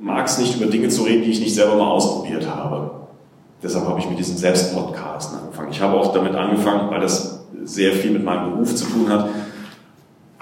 [0.00, 2.90] mag es nicht, über Dinge zu reden, die ich nicht selber mal ausprobiert habe.
[3.62, 5.70] Deshalb habe ich mit diesem Selbstpodcasten angefangen.
[5.70, 9.28] Ich habe auch damit angefangen, weil das sehr viel mit meinem Beruf zu tun hat,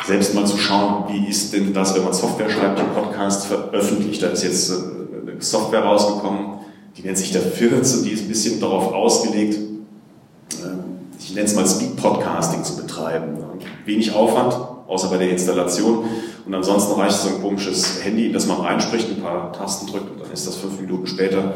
[0.06, 4.22] selbst mal zu schauen, wie ist denn das, wenn man Software schreibt, den Podcast veröffentlicht.
[4.22, 6.60] Da ist jetzt äh, eine Software rausgekommen,
[6.96, 9.58] die nennt sich der Firz und die ist ein bisschen darauf ausgelegt,
[11.30, 13.38] ich nenne es mal Speed Podcasting zu betreiben.
[13.84, 14.52] Wenig Aufwand,
[14.88, 16.04] außer bei der Installation.
[16.44, 20.10] Und ansonsten reicht so ein komisches Handy, in das man reinspricht, ein paar Tasten drückt
[20.10, 21.54] und dann ist das fünf Minuten später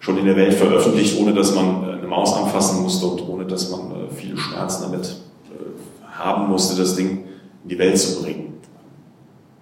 [0.00, 3.46] schon in der Welt veröffentlicht, ohne dass man äh, eine Maus anfassen musste und ohne
[3.46, 7.24] dass man äh, viele Schmerzen damit äh, haben musste, das Ding
[7.62, 8.54] in die Welt zu bringen.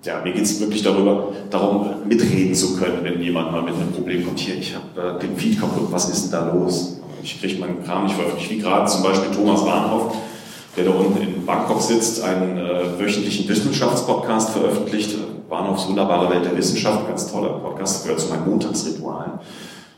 [0.04, 3.92] Ja, mir geht es wirklich darüber, darum, mitreden zu können, wenn jemand mal mit einem
[3.92, 4.38] Problem kommt.
[4.38, 7.00] Hier, ich habe den Feed kaputt, was ist denn da los?
[7.25, 10.15] Ich kriege meinen Kram nicht veröffentlicht, wie gerade zum Beispiel Thomas Warnhoff,
[10.77, 15.17] der da unten in Bangkok sitzt, einen äh, wöchentlichen Wissenschaftspodcast veröffentlicht.
[15.49, 19.33] Bahnhofs wunderbare Welt der Wissenschaft, ganz toller Podcast, gehört zu meinen Montagsritualen.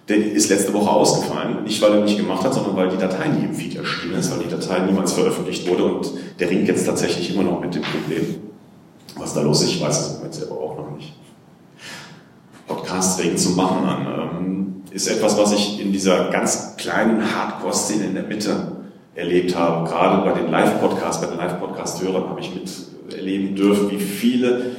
[0.09, 3.29] Der ist letzte Woche ausgefallen, nicht weil er nicht gemacht hat, sondern weil die Datei
[3.29, 6.87] nie im Feed erschienen ist, weil die Datei niemals veröffentlicht wurde und der ringt jetzt
[6.87, 8.37] tatsächlich immer noch mit dem Problem.
[9.17, 11.13] Was da los ist, ich weiß es im Moment selber auch noch nicht.
[12.69, 14.07] Podcasts regen zu machen an.
[14.07, 18.73] Ähm, ist etwas, was ich in dieser ganz kleinen Hardcore-Szene in der Mitte
[19.15, 19.89] erlebt habe.
[19.89, 24.77] Gerade bei den Live-Podcasts, bei den Live-Podcast-Hörern habe ich miterleben dürfen, wie viele,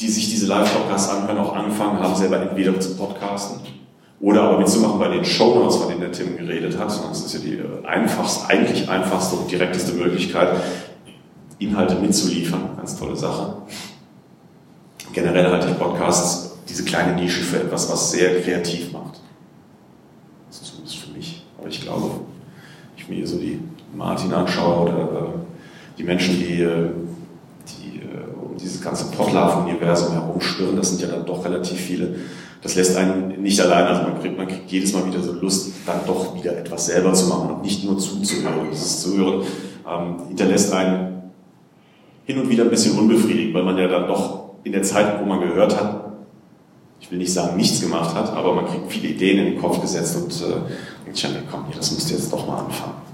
[0.00, 3.60] die sich diese Live-Podcasts anhören, auch angefangen haben, selber entweder zu podcasten
[4.20, 6.88] oder aber mitzumachen bei den Shownotes, von denen der Tim geredet hat.
[6.88, 10.48] Das ist ja die einfachste, eigentlich einfachste und direkteste Möglichkeit,
[11.58, 12.76] Inhalte mitzuliefern.
[12.76, 13.54] Ganz tolle Sache.
[15.12, 19.20] Generell halte ich Podcasts diese kleine Nische für etwas, was sehr kreativ macht.
[20.48, 21.44] Das ist zumindest für mich.
[21.58, 22.10] Aber ich glaube,
[22.96, 23.60] ich mir so die
[23.94, 26.90] Martin anschaue oder äh, die Menschen, die, äh,
[27.68, 32.16] die äh, um dieses ganze Potlauf-Universum herumschwirren, das sind ja dann doch relativ viele.
[32.62, 35.72] Das lässt einen nicht allein, also man kriegt, man kriegt jedes Mal wieder so Lust,
[35.86, 38.68] dann doch wieder etwas selber zu machen und nicht nur zuzuhören.
[38.70, 39.42] Dieses Zuhören
[39.88, 41.22] ähm, hinterlässt einen
[42.24, 45.24] hin und wieder ein bisschen unbefriedigt, weil man ja dann doch in der Zeit, wo
[45.24, 46.07] man gehört hat,
[47.00, 49.80] ich will nicht sagen, nichts gemacht hat, aber man kriegt viele Ideen in den Kopf
[49.80, 50.54] gesetzt und äh,
[51.04, 53.08] denkt komm, das musst du jetzt doch mal anfangen.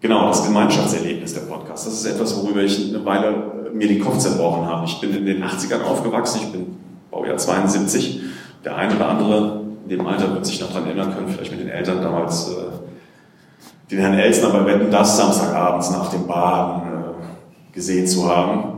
[0.00, 1.86] Genau, das Gemeinschaftserlebnis der Podcast.
[1.86, 4.86] Das ist etwas, worüber ich eine Weile äh, mir den Kopf zerbrochen habe.
[4.86, 6.76] Ich bin in den 80ern aufgewachsen, ich bin
[7.10, 8.20] Baujahr 72.
[8.64, 11.60] Der eine oder andere in dem Alter wird sich noch daran erinnern können, vielleicht mit
[11.60, 17.74] den Eltern damals äh, den Herrn Elsner bei Wetten das Samstagabends nach dem Baden äh,
[17.74, 18.73] gesehen zu haben.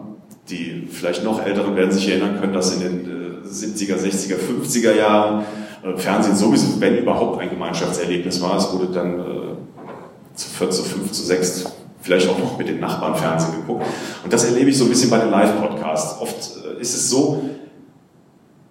[0.49, 4.95] Die vielleicht noch Älteren werden sich erinnern können, dass in den äh, 70er, 60er, 50er
[4.95, 5.45] Jahren
[5.83, 8.57] äh, Fernsehen sowieso, wenn überhaupt, ein Gemeinschaftserlebnis war.
[8.57, 11.65] Es wurde dann äh, zu 4, zu 5, zu 6
[12.07, 13.85] vielleicht auch noch mit den Nachbarn Fernsehen geguckt.
[14.23, 16.21] Und das erlebe ich so ein bisschen bei den Live-Podcasts.
[16.21, 17.43] Oft äh, ist es so,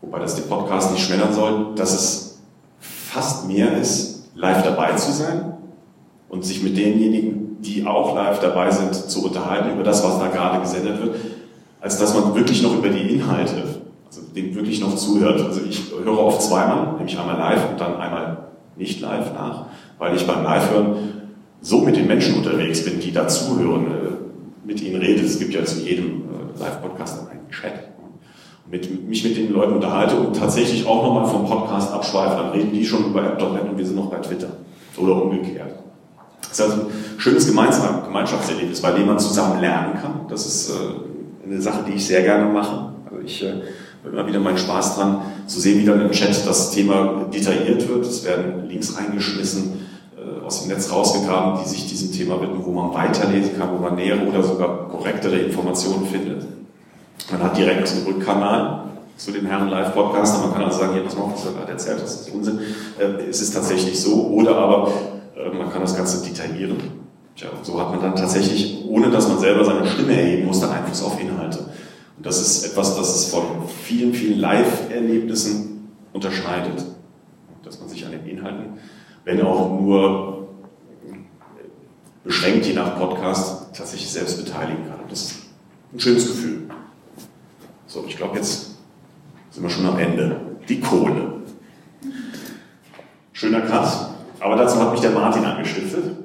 [0.02, 2.40] wobei das den Podcast nicht schmälern soll, dass es
[2.80, 5.54] fast mehr ist, live dabei zu sein
[6.30, 10.28] und sich mit denjenigen, die auch live dabei sind, zu unterhalten über das, was da
[10.28, 11.16] gerade gesendet wird,
[11.86, 13.58] als dass man wirklich noch über die Inhalte,
[14.08, 15.40] also dem wirklich noch zuhört.
[15.40, 18.38] Also ich höre oft zweimal, nämlich einmal live und dann einmal
[18.76, 19.68] nicht live nach,
[20.00, 20.96] weil ich beim Live-Hören
[21.62, 25.24] so mit den Menschen unterwegs bin, die dazuhören, äh, mit ihnen rede.
[25.24, 27.74] Es gibt ja zu jedem äh, Live-Podcast einen Chat.
[28.68, 32.74] Mit, mich mit den Leuten unterhalte und tatsächlich auch nochmal vom Podcast abschweife, dann reden
[32.74, 34.50] die schon über App.net und wir sind noch bei Twitter.
[34.98, 35.76] Oder umgekehrt.
[36.42, 40.22] Das ist also ein schönes Gemeinschaftserlebnis, bei dem man zusammen lernen kann.
[40.30, 41.05] Das ist äh,
[41.46, 42.94] eine Sache, die ich sehr gerne mache.
[43.06, 43.48] Also ich äh,
[44.04, 47.88] habe immer wieder meinen Spaß dran, zu sehen, wie dann im Chat das Thema detailliert
[47.88, 48.06] wird.
[48.06, 49.86] Es werden Links reingeschmissen,
[50.18, 53.82] äh, aus dem Netz rausgegraben, die sich diesem Thema widmen, wo man weiterlesen kann, wo
[53.82, 56.46] man nähere oder sogar korrektere Informationen findet.
[57.32, 58.84] Man hat direkt einen Rückkanal
[59.18, 61.72] zu den Herren Live-Podcast, man kann also sagen, hier, pass mal auf, was er gerade
[61.72, 62.60] erzählt, das ist Unsinn.
[63.00, 64.28] Äh, es ist tatsächlich so.
[64.28, 64.92] Oder aber
[65.36, 67.05] äh, man kann das Ganze detaillieren.
[67.36, 70.72] Tja, so hat man dann tatsächlich, ohne dass man selber seine Stimme erheben muss, dann
[70.72, 71.60] Einfluss auf Inhalte.
[72.18, 76.86] Und das ist etwas, das es von vielen, vielen Live-Erlebnissen unterscheidet.
[77.64, 78.80] Dass man sich an den Inhalten,
[79.26, 80.48] wenn auch nur
[82.24, 85.02] beschränkt je nach Podcast, tatsächlich selbst beteiligen kann.
[85.02, 85.36] Und das ist
[85.94, 86.70] ein schönes Gefühl.
[87.88, 88.76] So, ich glaube, jetzt
[89.52, 90.40] sind wir schon am Ende.
[90.70, 91.42] Die Kohle.
[93.34, 93.88] Schöner Cut.
[94.40, 96.25] Aber dazu hat mich der Martin angestiftet.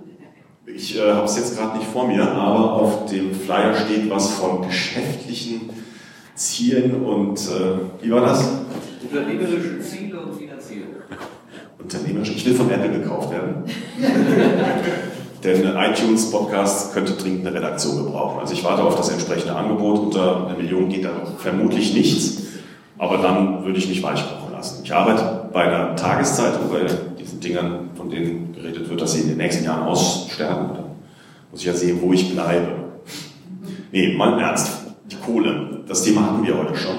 [0.75, 4.33] Ich äh, habe es jetzt gerade nicht vor mir, aber auf dem Flyer steht was
[4.35, 5.71] von geschäftlichen
[6.35, 8.49] Zielen und äh, wie war das?
[9.03, 10.89] Unternehmerische Ziele und Finanzierung.
[11.79, 12.33] Unternehmerische.
[12.33, 13.65] Ich will von Apple gekauft werden.
[15.45, 18.41] Denn iTunes Podcast könnte dringend eine Redaktion gebrauchen.
[18.41, 19.99] Also ich warte auf das entsprechende Angebot.
[19.99, 22.43] Unter einer Million geht da vermutlich nichts.
[22.99, 24.83] Aber dann würde ich mich weichkochen lassen.
[24.85, 26.87] Ich arbeite bei einer Tageszeitung, bei
[27.39, 30.71] Dingern, von denen geredet wird, dass sie in den nächsten Jahren aussterben.
[30.75, 30.85] Da
[31.51, 32.81] muss ich ja sehen, wo ich bleibe.
[33.93, 34.79] Nee, mal im Ernst.
[35.11, 35.83] Die Kohle.
[35.87, 36.97] Das Thema hatten wir heute schon.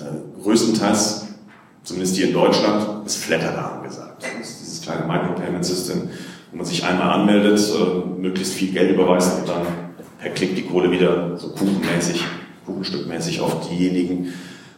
[0.00, 1.26] Äh, größtenteils,
[1.82, 4.22] zumindest hier in Deutschland, ist Flatter angesagt.
[4.22, 6.08] Das ist dieses kleine Micropayment-System,
[6.50, 9.66] wo man sich einmal anmeldet, äh, möglichst viel Geld überweist und dann
[10.18, 12.24] per Klick die Kohle wieder so kuchenmäßig,
[12.64, 14.32] kuchenstückmäßig auf diejenigen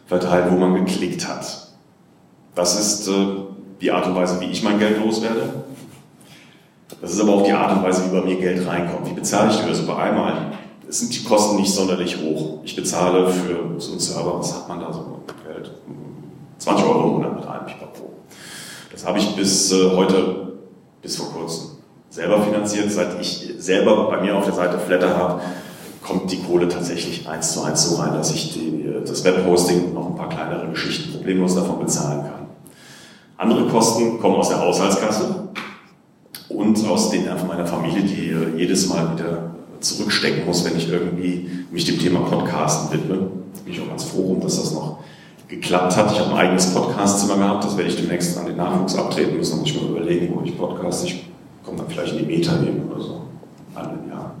[0.05, 1.69] verteilt, wo man geklickt hat.
[2.55, 3.46] Das ist äh,
[3.81, 5.53] die Art und Weise, wie ich mein Geld loswerde.
[7.01, 9.09] Das ist aber auch die Art und Weise, wie bei mir Geld reinkommt.
[9.09, 10.53] Wie bezahle ich die also bei einmal?
[10.89, 12.59] Es sind die Kosten nicht sonderlich hoch.
[12.63, 15.71] Ich bezahle für so einen Server, was hat man da so Geld?
[16.59, 18.13] 20 Euro im Monat mit einem Pipapo.
[18.91, 20.53] Das habe ich bis äh, heute,
[21.01, 21.77] bis vor kurzem
[22.09, 22.91] selber finanziert.
[22.91, 25.41] Seit ich selber bei mir auf der Seite Flatter habe,
[26.01, 29.93] kommt die Kohle tatsächlich eins zu eins so rein, dass ich die, das Webhosting und
[29.93, 32.36] noch ein paar kleinere Geschichten problemlos davon bezahlen kann.
[33.37, 35.49] Andere Kosten kommen aus der Haushaltskasse
[36.49, 41.47] und aus den Nerven meiner Familie, die jedes Mal wieder zurückstecken muss, wenn ich irgendwie
[41.71, 43.29] mich dem Thema Podcasten widme.
[43.53, 44.97] Da bin ich auch ganz froh, dass das noch
[45.47, 46.11] geklappt hat.
[46.11, 49.51] Ich habe ein eigenes Podcastzimmer gehabt, das werde ich demnächst an den Nachwuchs abtreten müssen.
[49.51, 51.05] Da muss ich mir überlegen, wo ich podcast.
[51.05, 51.27] Ich
[51.63, 53.21] komme dann vielleicht in die Meta-Ebene oder so.
[53.75, 54.33] Im Jahr.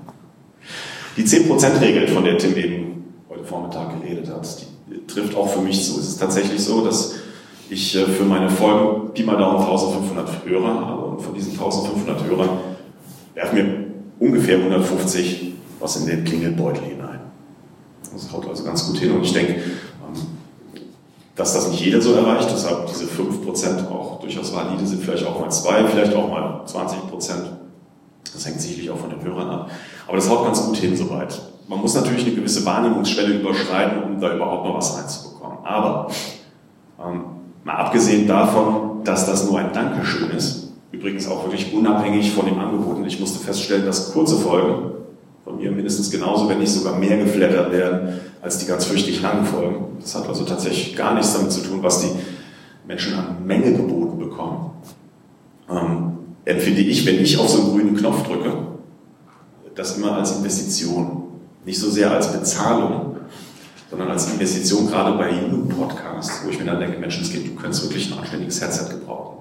[1.15, 4.47] Die 10%-Regel, von der Tim eben heute Vormittag geredet hat,
[4.87, 5.99] die trifft auch für mich zu.
[5.99, 7.13] Es ist tatsächlich so, dass
[7.69, 12.23] ich äh, für meine Folgen Pi mal Daumen 1500 Hörer habe und von diesen 1500
[12.25, 12.49] Hörern
[13.33, 13.85] werfen mir
[14.19, 17.19] ungefähr 150 was in den Klingelbeutel hinein.
[18.11, 20.27] Das haut also ganz gut hin und ich denke, ähm,
[21.35, 25.39] dass das nicht jeder so erreicht, deshalb diese 5% auch durchaus valide sind, vielleicht auch
[25.39, 26.97] mal 2, vielleicht auch mal 20%.
[28.33, 29.71] Das hängt sicherlich auch von den Hörern ab.
[30.07, 31.39] Aber das haut ganz gut hin soweit.
[31.67, 35.59] Man muss natürlich eine gewisse Wahrnehmungsschwelle überschreiten, um da überhaupt noch was reinzubekommen.
[35.63, 36.09] Aber
[37.03, 37.23] ähm,
[37.67, 42.57] mal abgesehen davon, dass das nur ein Dankeschön ist, übrigens auch wirklich unabhängig von dem
[42.57, 44.91] Angebot, und ich musste feststellen, dass kurze Folgen
[45.43, 49.45] von mir mindestens genauso, wenn nicht sogar mehr geflattert werden als die ganz fürchterlich langen
[49.45, 49.97] Folgen.
[49.99, 52.11] Das hat also tatsächlich gar nichts damit zu tun, was die
[52.87, 54.71] Menschen an Menge geboten bekommen.
[55.69, 56.11] Ähm,
[56.45, 58.53] empfinde ich, wenn ich auf so einen grünen Knopf drücke,
[59.75, 61.23] das immer als Investition.
[61.65, 63.06] Nicht so sehr als Bezahlung,
[63.89, 67.47] sondern als Investition, gerade bei jungen Podcasts, wo ich mir dann denke, Mensch, das Kind,
[67.47, 69.37] du könntest wirklich ein anständiges Headset gebrauchen.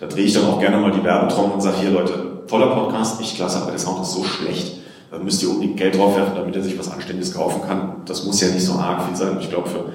[0.00, 3.20] Da drehe ich dann auch gerne mal die Werbetrommel und sage, hier Leute, toller Podcast,
[3.20, 4.80] ich klasse, aber der Sound ist so schlecht.
[5.10, 8.02] Da müsst ihr unbedingt Geld draufwerfen, damit er sich was Anständiges kaufen kann.
[8.04, 9.36] Das muss ja nicht so arg viel sein.
[9.40, 9.92] Ich glaube, für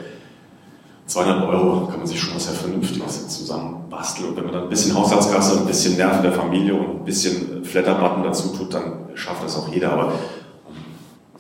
[1.08, 4.30] 200 Euro kann man sich schon was sehr Vernünftiges zusammen basteln.
[4.30, 7.66] Und wenn man dann ein bisschen Haushaltskasse, ein bisschen Nerven der Familie und ein bisschen
[7.66, 9.92] Flatterbutton dazu tut, dann schafft das auch jeder.
[9.92, 10.14] Aber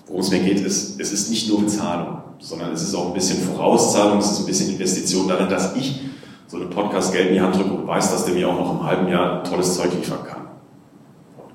[0.08, 3.13] worum es mir geht, ist, es ist nicht nur Bezahlung, sondern es ist auch ein
[3.13, 6.02] bisschen Vorauszahlung, es ist ein bisschen Investition darin, dass ich
[6.47, 8.71] so einen Podcast Geld in die Hand drücke und weiß, dass der mir auch noch
[8.71, 10.47] im halben Jahr tolles Zeug liefern kann.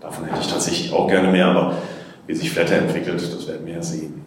[0.01, 1.75] Davon hätte ich tatsächlich auch gerne mehr, aber
[2.27, 4.23] wie sich Flatter entwickelt, das werden wir ja sehen.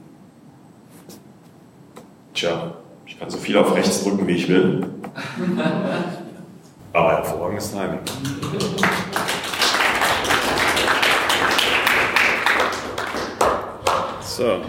[2.33, 2.73] Tja,
[3.05, 4.87] ich kann so viel auf rechts drücken, wie ich will.
[6.93, 7.99] Aber hervorragendes Timing.
[14.21, 14.61] So.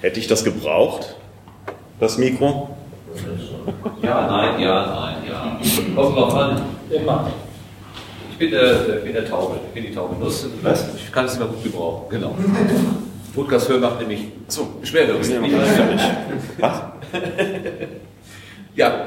[0.00, 1.14] Hätte ich das gebraucht,
[1.98, 2.70] das Mikro?
[4.02, 5.60] Ja, nein, ja, nein, ja.
[5.94, 6.62] Kommt drauf an.
[6.90, 7.30] Immer.
[8.30, 10.46] Ich bin der, bin der Taube, ich bin die Taube Nuss.
[10.62, 10.94] Was?
[10.96, 12.34] Ich kann es immer gut gebrauchen, genau.
[13.34, 14.68] Podcast hören macht nämlich So.
[14.82, 15.28] schwerhörig.
[15.28, 15.54] Ja, nicht.
[16.58, 16.82] Was?
[18.74, 19.06] Ja,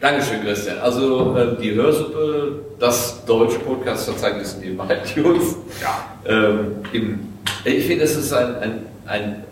[0.00, 0.78] Dankeschön, Christian.
[0.78, 5.56] Also ähm, die Hörsuppe, das deutsche Podcast-Verzeichnis im iTunes.
[5.82, 6.04] Ja.
[6.26, 7.18] Ähm, im,
[7.64, 9.44] ich finde, es ist ein, ein, ein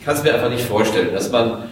[0.00, 1.64] ich kann es mir einfach nicht vorstellen, dass man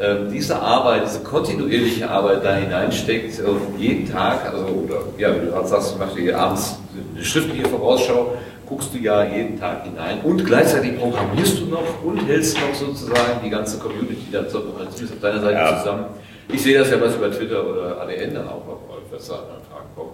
[0.00, 5.46] ähm, diese Arbeit, diese kontinuierliche Arbeit da hineinsteckt und jeden Tag, also oder ja, wie
[5.46, 6.78] du gerade sagst, du machst hier abends
[7.14, 8.34] eine schriftliche Vorausschau,
[8.66, 13.40] guckst du ja jeden Tag hinein und gleichzeitig programmierst du noch und hältst noch sozusagen
[13.44, 15.78] die ganze Community dann so, zumindest auf deiner Seite Ja.
[15.78, 16.04] zusammen.
[16.52, 18.62] Ich sehe das ja was über Twitter oder ADN dann auch,
[19.10, 20.10] was da an Fragen kommt.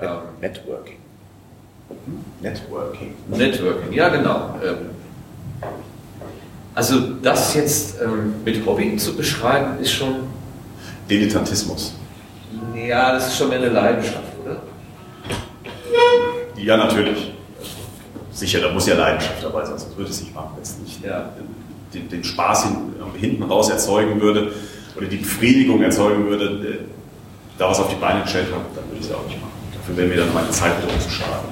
[0.00, 0.96] Ähm, Networking.
[2.40, 3.14] Networking.
[3.28, 4.54] Networking, ja genau.
[4.64, 4.76] Ähm,
[6.80, 10.14] also das jetzt ähm, mit Hobby zu beschreiben, ist schon,
[11.10, 11.92] Dilettantismus.
[12.74, 14.62] ja, das ist schon mehr eine Leidenschaft, oder?
[16.56, 17.32] Ja, natürlich.
[18.32, 21.04] Sicher, da muss ja Leidenschaft dabei sein, sonst würde es nicht machen, wenn es nicht
[21.04, 21.28] Ja.
[21.92, 22.76] den, den Spaß hin,
[23.20, 24.50] hinten raus erzeugen würde
[24.96, 26.78] oder die Befriedigung erzeugen würde, äh,
[27.58, 29.52] da was auf die Beine gestellt habe, dann würde ich es ja auch nicht machen.
[29.74, 31.44] Dafür wäre mir dann meine Zeit wiederum zu schade.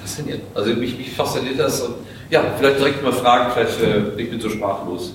[0.00, 0.44] Faszinierend.
[0.54, 1.96] Also mich, mich fasziniert das und
[2.30, 5.14] ja, vielleicht direkt mal fragen, vielleicht äh, ich bin so sprachlos.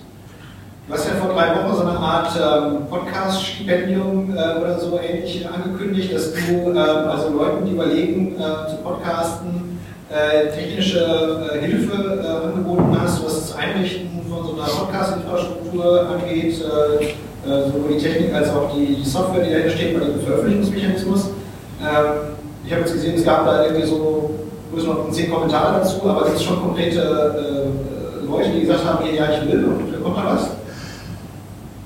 [0.87, 5.47] Du hast ja vor drei Wochen so eine Art ähm, Podcast-Stipendium äh, oder so ähnlich
[5.47, 10.99] angekündigt, dass du ähm, also Leuten, die überlegen, äh, zu podcasten, äh, technische
[11.53, 17.93] äh, Hilfe äh, angeboten hast, was das Einrichten von so einer Podcast-Infrastruktur angeht, äh, sowohl
[17.93, 21.29] die Technik als auch die, die Software, die dahinter steht, bei dem Veröffentlichungsmechanismus.
[21.81, 24.42] Ähm, ich habe jetzt gesehen, es gab da irgendwie so
[24.73, 29.51] größenordnung zehn Kommentare dazu, aber es schon konkrete äh, Leute, die gesagt haben, ja, ich
[29.51, 30.49] will und kommt da was?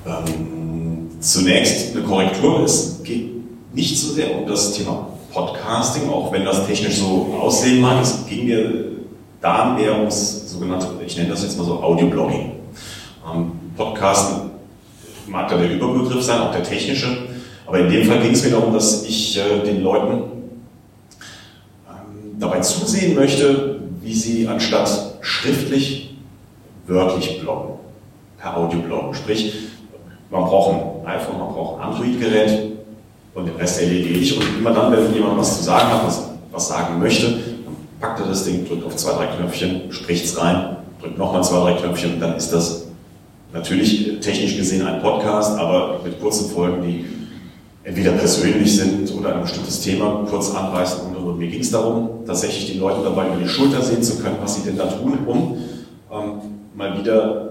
[0.06, 2.64] Ähm, zunächst eine Korrektur.
[2.64, 3.30] Es geht
[3.74, 8.02] nicht so sehr um das Thema Podcasting, auch wenn das technisch so aussehen mag.
[8.02, 8.84] Es ging mir
[9.40, 12.52] da eher ums sogenannte, ich nenne das jetzt mal so Audioblogging.
[13.30, 14.50] Ähm, Podcasten
[15.26, 17.28] mag da der Überbegriff sein, auch der technische.
[17.66, 20.37] Aber in dem Fall ging es mir darum, dass ich äh, den Leuten
[22.38, 26.14] dabei zusehen möchte, wie sie anstatt schriftlich
[26.86, 27.74] wörtlich bloggen,
[28.38, 29.14] per Audiobloggen.
[29.14, 29.54] Sprich,
[30.30, 32.72] man braucht ein iPhone, man braucht ein Android-Gerät
[33.34, 34.36] und den Rest erledige ich.
[34.36, 38.20] Und immer dann, wenn jemand was zu sagen hat, was, was sagen möchte, dann packt
[38.20, 41.72] er das Ding, drückt auf zwei, drei Knöpfchen, spricht es rein, drückt nochmal zwei, drei
[41.74, 42.86] Knöpfchen dann ist das
[43.52, 47.06] natürlich äh, technisch gesehen ein Podcast, aber mit kurzen Folgen, die
[47.88, 51.06] entweder persönlich sind oder ein bestimmtes Thema kurz anreißen.
[51.06, 54.18] Und, und mir ging es darum, tatsächlich die Leute dabei über die Schulter sehen zu
[54.18, 55.56] können, was sie denn da tun, um
[56.12, 56.32] ähm,
[56.74, 57.46] mal wieder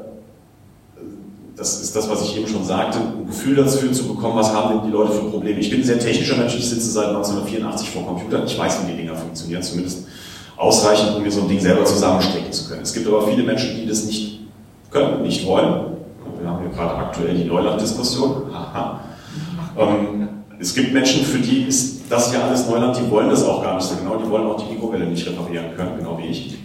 [1.55, 4.75] das ist das, was ich eben schon sagte, ein Gefühl dafür zu bekommen, was haben
[4.75, 5.59] denn die Leute für Probleme.
[5.59, 8.91] Ich bin ein sehr technischer Mensch, ich sitze seit 1984 vor Computern, ich weiß, wie
[8.91, 10.05] die Dinger funktionieren, zumindest
[10.55, 12.83] ausreichend, um mir so ein Ding selber zusammenstecken zu können.
[12.83, 14.41] Es gibt aber viele Menschen, die das nicht
[14.91, 15.97] können, nicht wollen.
[16.39, 18.53] Wir haben hier gerade aktuell die Neuland-Diskussion.
[18.53, 18.99] Haha.
[19.77, 20.26] Ähm,
[20.59, 23.75] es gibt Menschen, für die ist das ja alles Neuland, die wollen das auch gar
[23.75, 26.57] nicht so genau, die wollen auch die Mikrowelle nicht reparieren können, genau wie ich.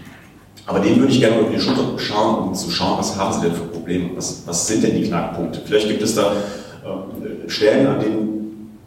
[0.67, 3.41] Aber denen würde ich gerne über die Schulter schauen, um zu schauen, was haben sie
[3.43, 5.61] denn für Probleme, was, was sind denn die Knackpunkte.
[5.65, 8.79] Vielleicht gibt es da äh, Stellen, an denen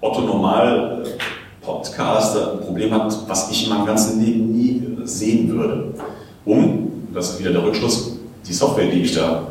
[0.00, 5.06] Otto Normal äh, Podcaster ein Problem hat, was ich in meinem ganzen Leben nie äh,
[5.06, 5.94] sehen würde,
[6.44, 9.46] um, das ist wieder der Rückschluss, die Software, die ich da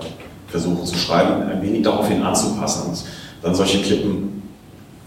[0.47, 3.03] versuche zu schreiben, ein wenig daraufhin anzupassen und
[3.43, 4.38] dann solche Klippen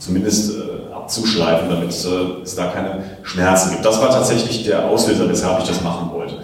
[0.03, 3.85] zumindest äh, abzuschleifen, damit äh, es da keine Schmerzen gibt.
[3.85, 6.39] Das war tatsächlich der Auslöser, weshalb ich das machen wollte.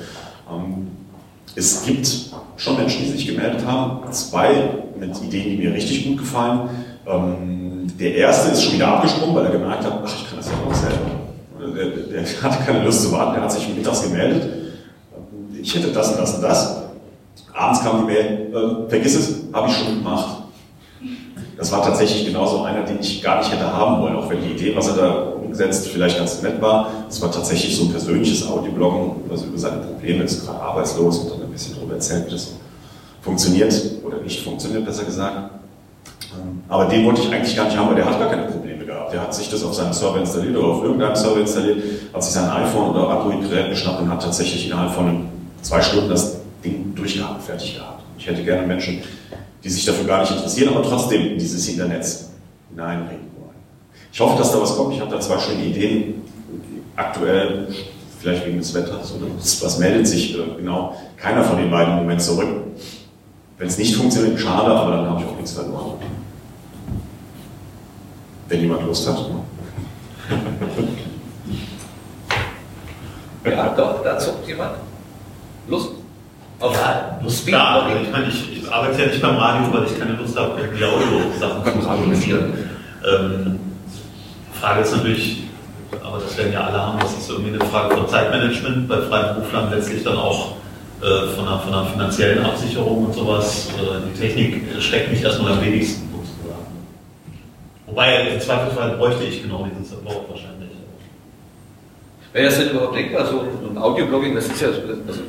[0.48, 0.86] Ähm,
[1.56, 2.08] es gibt
[2.56, 6.68] schon Menschen, die sich gemeldet haben, zwei mit Ideen, die mir richtig gut gefallen.
[7.06, 10.46] Ähm, der erste ist schon wieder abgesprungen, weil er gemerkt hat, ach, ich kann das
[10.46, 11.76] ja auch selber.
[11.76, 14.48] Der, der, hatte keine Lust zu warten, der hat sich mittags gemeldet.
[15.60, 16.82] Ich hätte das und das und das.
[17.52, 20.37] Abends kam die Mail, äh, vergiss es, habe ich schon gemacht.
[21.58, 24.52] Das war tatsächlich genauso einer, den ich gar nicht hätte haben wollen, auch wenn die
[24.52, 26.88] Idee, was er da umgesetzt, vielleicht ganz nett war.
[27.08, 31.32] Es war tatsächlich so ein persönliches Audiobloggen, also über seine Probleme, ist gerade arbeitslos und
[31.32, 32.52] dann ein bisschen darüber erzählt, wie das
[33.22, 35.50] funktioniert oder nicht funktioniert, besser gesagt.
[36.32, 38.84] Ähm, aber den wollte ich eigentlich gar nicht haben, weil der hat gar keine Probleme
[38.84, 39.12] gehabt.
[39.12, 41.78] Der hat sich das auf seinem Server installiert oder auf irgendeinem Server installiert,
[42.14, 45.26] hat sich sein iPhone oder Android-Gerät geschnappt und hat tatsächlich innerhalb von
[45.62, 48.02] zwei Stunden das Ding durchgehabt, fertig gehabt.
[48.16, 49.02] Ich hätte gerne Menschen,
[49.62, 52.04] die sich dafür gar nicht interessieren, aber trotzdem in dieses Internet
[52.70, 53.56] hineinreden wollen.
[54.12, 54.94] Ich hoffe, dass da was kommt.
[54.94, 56.22] Ich habe da zwei schöne Ideen.
[56.96, 57.68] Aktuell,
[58.20, 62.00] vielleicht wegen des Wetters oder was meldet sich äh, genau keiner von den beiden im
[62.00, 62.48] Moment zurück.
[63.58, 65.94] Wenn es nicht funktioniert, schade, aber dann habe ich auch nichts verloren.
[68.48, 69.18] Wenn jemand Lust hat.
[73.44, 74.76] Ja, doch, dazu jemand?
[75.68, 75.90] Lust?
[76.60, 77.88] Auf ja, Lust da.
[78.02, 80.84] Ich meine, ich, ich, arbeite ja nicht beim Radio, weil ich keine Lust habe, die
[80.84, 82.52] Audio-Sachen zu produzieren.
[83.06, 83.60] Ähm,
[84.52, 85.44] die Frage ist natürlich,
[86.02, 89.70] aber das werden ja alle haben, das ist irgendwie eine Frage von Zeitmanagement bei Freiberuflern
[89.70, 90.56] letztlich dann auch
[91.00, 93.68] äh, von, einer, von, einer, finanziellen Absicherung und sowas.
[93.78, 96.66] Äh, die Technik steckt mich erstmal am wenigsten sozusagen.
[97.86, 100.57] Wobei im Zweifelsfall bräuchte ich genau diesen Support wahrscheinlich.
[102.38, 104.80] Wäre das denn überhaupt denkbar, so ein Audioblogging, das ist ja, also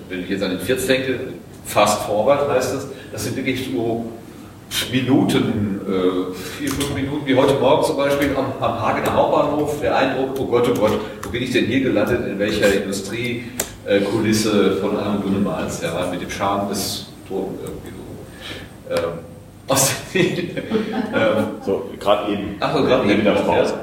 [0.10, 1.20] wenn ich jetzt an den Firz denke,
[1.66, 4.06] fast forward heißt das, das sind wirklich so
[4.92, 9.98] Minuten, äh, vier, fünf Minuten, wie heute Morgen zum Beispiel am, am Hagener Hauptbahnhof, der
[9.98, 15.00] Eindruck, oh Gott, oh Gott, wo bin ich denn hier gelandet, in welcher Industriekulisse von
[15.00, 17.90] einem Gunnemals, ja, mit dem Charme des Toten irgendwie
[18.88, 18.94] so.
[18.94, 19.14] Ähm,
[19.68, 20.44] aus ähm,
[21.66, 22.58] so, gerade eben.
[22.60, 23.26] Ach so, gerade eben.
[23.26, 23.74] Das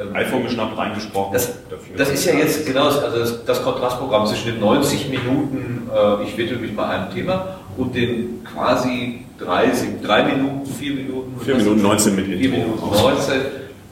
[0.00, 1.32] ähm, iPhone geschnappt, reingesprochen.
[1.32, 1.52] Das,
[1.96, 6.36] das ist ja jetzt genau also das, das Kontrastprogramm zwischen den 90 Minuten, äh, ich
[6.36, 11.40] widme mich mal einem Thema, und den quasi 30, 3 Minuten, 4 Minuten.
[11.44, 13.40] 4 Minuten 19 mit 4 Minuten 19.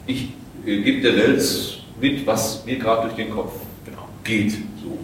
[0.07, 0.29] Ich
[0.67, 3.53] äh, gebe der Welt mit, was mir gerade durch den Kopf
[3.85, 4.09] genau.
[4.25, 4.53] geht.
[4.53, 4.99] So.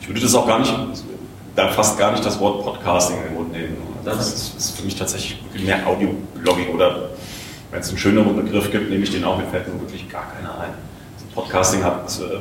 [0.00, 0.74] Ich würde das auch gar nicht,
[1.54, 3.76] da fast gar nicht das Wort Podcasting in den Mund nehmen.
[4.04, 7.10] Das ist, ist für mich tatsächlich mehr Audio-Blogging oder
[7.70, 10.32] wenn es einen schöneren Begriff gibt, nehme ich den auch, mir fällt nur wirklich gar
[10.32, 10.70] keiner ein.
[11.36, 12.38] Podcasting hat äh,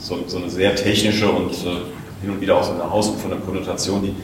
[0.00, 4.02] so, so, eine sehr technische und äh, hin und wieder auch so eine ausufernde Konnotation,
[4.02, 4.14] die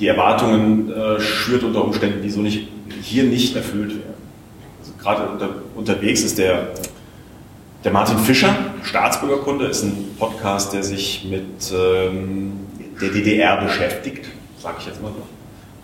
[0.00, 2.68] die Erwartungen äh, schürt unter Umständen, die so nicht,
[3.00, 4.14] hier nicht erfüllt werden.
[4.80, 6.70] Also gerade unter, unterwegs ist der,
[7.84, 12.54] der Martin Fischer, Staatsbürgerkunde, ist ein Podcast, der sich mit ähm,
[13.00, 14.26] der DDR beschäftigt,
[14.58, 15.12] sage ich jetzt mal.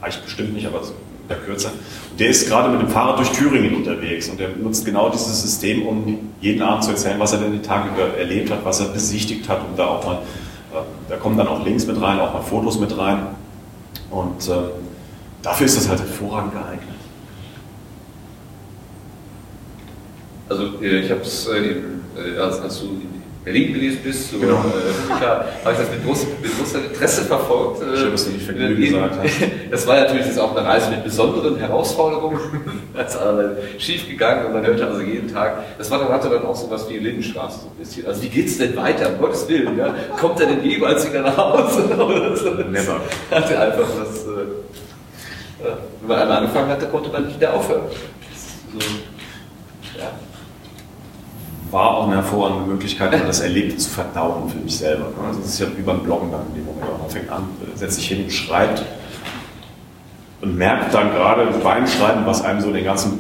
[0.03, 0.95] Reicht bestimmt nicht, aber so
[1.31, 1.69] der Kürze.
[2.11, 5.41] Und der ist gerade mit dem Fahrrad durch Thüringen unterwegs und der nutzt genau dieses
[5.41, 8.81] System, um jeden Abend zu erzählen, was er denn die Tage über erlebt hat, was
[8.81, 12.19] er besichtigt hat und da auch mal, äh, da kommen dann auch Links mit rein,
[12.21, 13.29] auch mal Fotos mit rein.
[14.11, 14.53] Und äh,
[15.41, 16.89] dafür ist das halt hervorragend geeignet.
[20.49, 21.77] Also äh, ich habe es, äh,
[22.19, 23.01] äh, als, als du
[23.45, 24.57] Berlin gewesen bist, so, genau.
[24.57, 27.81] äh, habe ich das mit, groß, mit großem Interesse verfolgt.
[27.81, 29.51] Äh, Schön, dass du nicht Vergnügen gesagt hast.
[29.71, 32.39] Das war natürlich jetzt auch eine Reise mit besonderen Herausforderungen.
[32.95, 35.79] das ist also schief gegangen und man hörte also jeden Tag.
[35.79, 38.07] Das war dann, hatte dann auch so was wie Lindenstraße so ein bisschen.
[38.07, 39.79] Also wie geht's denn weiter, um Gottes Willen?
[39.79, 39.95] Ja?
[40.19, 41.81] Kommt er denn jeweils wieder nach Hause?
[42.71, 43.01] Never.
[43.31, 45.71] Hatte einfach das, äh,
[46.03, 47.85] wenn man einmal angefangen hatte, konnte man nicht wieder aufhören.
[48.73, 48.79] So,
[49.99, 50.11] ja
[51.71, 55.07] war auch eine hervorragende Möglichkeit, das Erlebte zu verdauen für mich selber.
[55.27, 57.01] Also das ist ja wie beim Bloggen dann in dem Moment.
[57.01, 57.45] Man fängt an,
[57.75, 58.85] setzt sich hin, schreibt
[60.41, 63.19] und merkt dann gerade beim Schreiben, was einem so den ganzen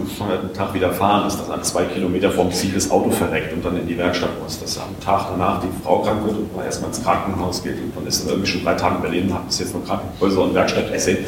[0.54, 3.86] Tag widerfahren ist, dass an zwei Kilometer vom Ziel das Auto verreckt und dann in
[3.86, 4.58] die Werkstatt muss.
[4.58, 7.94] Dass am Tag danach die Frau krank wird und man erstmal ins Krankenhaus geht und
[7.94, 10.90] dann ist dann irgendwie schon drei Tage und hat bis jetzt nur Krankenhäuser und Werkstatt
[10.92, 11.18] Essay.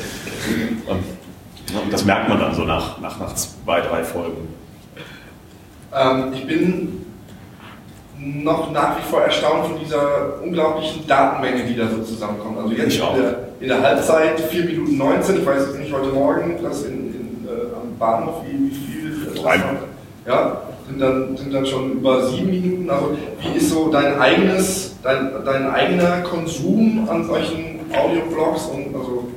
[0.88, 4.48] Und das merkt man dann so nach, nach, nach zwei, drei Folgen.
[5.94, 7.01] Ähm, ich bin
[8.24, 12.58] noch nach wie vor erstaunt von dieser unglaublichen Datenmenge, die da so zusammenkommt.
[12.58, 16.10] Also jetzt in der, in der, Halbzeit 4 Minuten 19, ich weiß jetzt nicht heute
[16.10, 19.42] Morgen, das in, in, äh, am Bahnhof, wie, wie viel.
[19.42, 19.56] Drei.
[20.26, 22.90] Ja, sind dann, sind dann schon über sieben Minuten.
[22.90, 29.28] Also wie ist so dein eigenes, dein, dein eigener Konsum an solchen Audioblogs und also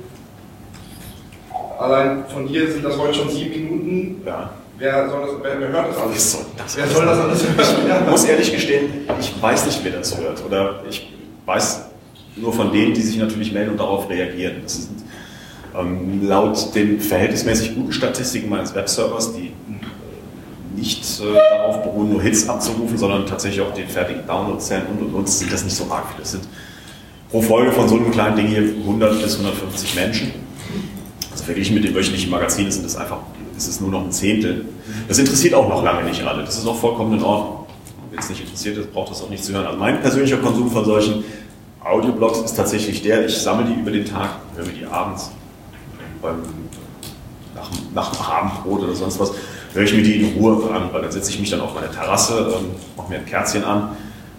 [1.80, 4.22] allein von dir sind das heute schon sieben Minuten.
[4.26, 4.52] Ja.
[4.78, 6.32] Wer, soll das, wer, wer hört das alles?
[6.32, 7.44] Soll das wer soll das alles
[7.88, 8.04] hören?
[8.04, 10.44] Ich muss ehrlich gestehen, ich weiß nicht, wer das hört.
[10.46, 11.14] Oder ich
[11.46, 11.86] weiß
[12.36, 14.58] nur von denen, die sich natürlich melden und darauf reagieren.
[14.64, 15.04] Das sind
[15.78, 19.54] ähm, laut den verhältnismäßig guten Statistiken meines Webservers, die
[20.76, 25.14] nicht äh, darauf beruhen, nur Hits abzurufen, sondern tatsächlich auch die fertigen Downloadzellen und und
[25.14, 26.22] und, sind das nicht so arg viele.
[26.22, 26.48] Das sind
[27.32, 30.34] pro Folge von so einem kleinen Ding hier 100 bis 150 Menschen.
[31.32, 33.20] Also verglichen mit den wöchentlichen Magazinen sind das einfach,
[33.58, 34.66] ist es nur noch ein Zehntel.
[35.08, 36.44] Das interessiert auch noch lange nicht alle.
[36.44, 37.66] Das ist auch vollkommen in Ordnung.
[38.12, 39.66] Wenn es nicht interessiert ist, braucht das auch nicht zu hören.
[39.66, 41.24] Also mein persönlicher Konsum von solchen
[41.84, 45.32] Audioblogs ist tatsächlich der, ich sammle die über den Tag, höre mir die abends
[46.22, 46.42] beim,
[47.54, 49.32] nach, nach dem Abendbrot oder sonst was,
[49.74, 51.92] höre ich mir die in Ruhe an, weil dann setze ich mich dann auf meine
[51.92, 53.96] Terrasse, ähm, mache mir ein Kerzchen an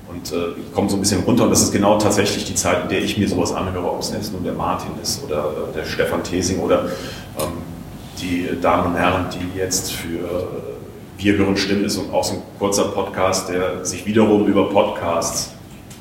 [0.08, 1.44] und äh, komme so ein bisschen runter.
[1.44, 4.10] Und das ist genau tatsächlich die Zeit, in der ich mir sowas anhöre, ob es
[4.12, 6.86] jetzt nun der Martin ist oder äh, der Stefan Thesing oder
[7.38, 7.75] ähm,
[8.20, 12.34] die Damen und Herren, die jetzt für äh, Wir hören Stimmen ist und auch so
[12.34, 15.52] ein kurzer Podcast, der sich wiederum über Podcasts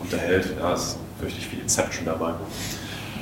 [0.01, 0.45] unterhält.
[0.73, 2.31] Es ist fürchterlich viel Inception dabei.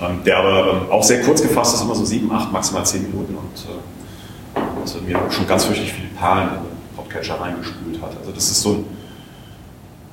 [0.01, 3.03] Ähm, der aber ähm, auch sehr kurz gefasst ist, immer so sieben, acht, maximal zehn
[3.03, 8.01] Minuten und, äh, und äh, mir schon ganz fürchterlich viele Perlen in den Podcatcher reingespült
[8.01, 8.11] hat.
[8.19, 8.85] Also das ist so ein,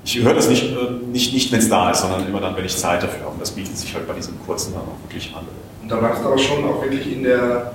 [0.05, 2.65] ich höre das nicht, äh, nicht, nicht wenn es da ist, sondern immer dann, wenn
[2.65, 3.33] ich Zeit dafür habe.
[3.33, 5.45] Und das bietet sich halt bei diesem kurzen dann auch wirklich an.
[5.83, 7.73] Und da bleibst du aber schon auch wirklich in der,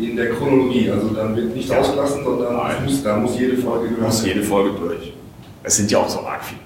[0.00, 0.90] in der Chronologie.
[0.90, 1.78] Also dann wird nicht Ja.
[1.78, 5.12] ausgelassen, sondern muss, da muss jede Folge gehört muss jede Folge durch.
[5.62, 6.60] Es sind ja auch so arg viele.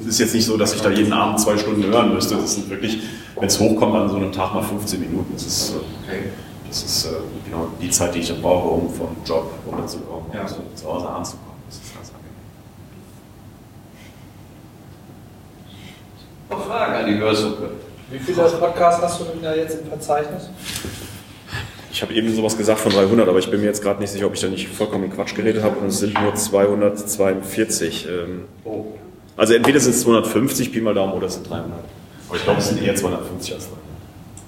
[0.00, 2.34] Es ist jetzt nicht so, dass ich da jeden Abend zwei Stunden hören müsste.
[2.34, 2.98] Das sind wirklich,
[3.38, 5.32] wenn es hochkommt, an so einem Tag mal 15 Minuten.
[5.34, 6.22] Das ist, äh, Okay.
[6.68, 7.08] das ist äh,
[7.48, 10.40] genau die Zeit, die ich dann brauche, um vom Job runterzukommen, Ja.
[10.42, 11.52] um zu, zu Hause anzukommen.
[11.68, 12.34] Das ist ganz angenehm.
[16.50, 17.70] Noch Fragen an die Hörsuppe.
[18.10, 20.48] Wie viele Podcasts hast du denn da jetzt im Verzeichnis?
[21.96, 24.26] Ich habe eben sowas gesagt von 300, aber ich bin mir jetzt gerade nicht sicher,
[24.26, 25.78] ob ich da nicht vollkommen Quatsch geredet habe.
[25.78, 28.06] Und es sind nur 242.
[28.06, 28.44] Ähm,
[29.34, 31.70] also entweder sind es 250 Pi mal Daumen oder es sind 300.
[32.28, 33.80] Aber ich glaube, es sind eher 250 als 300.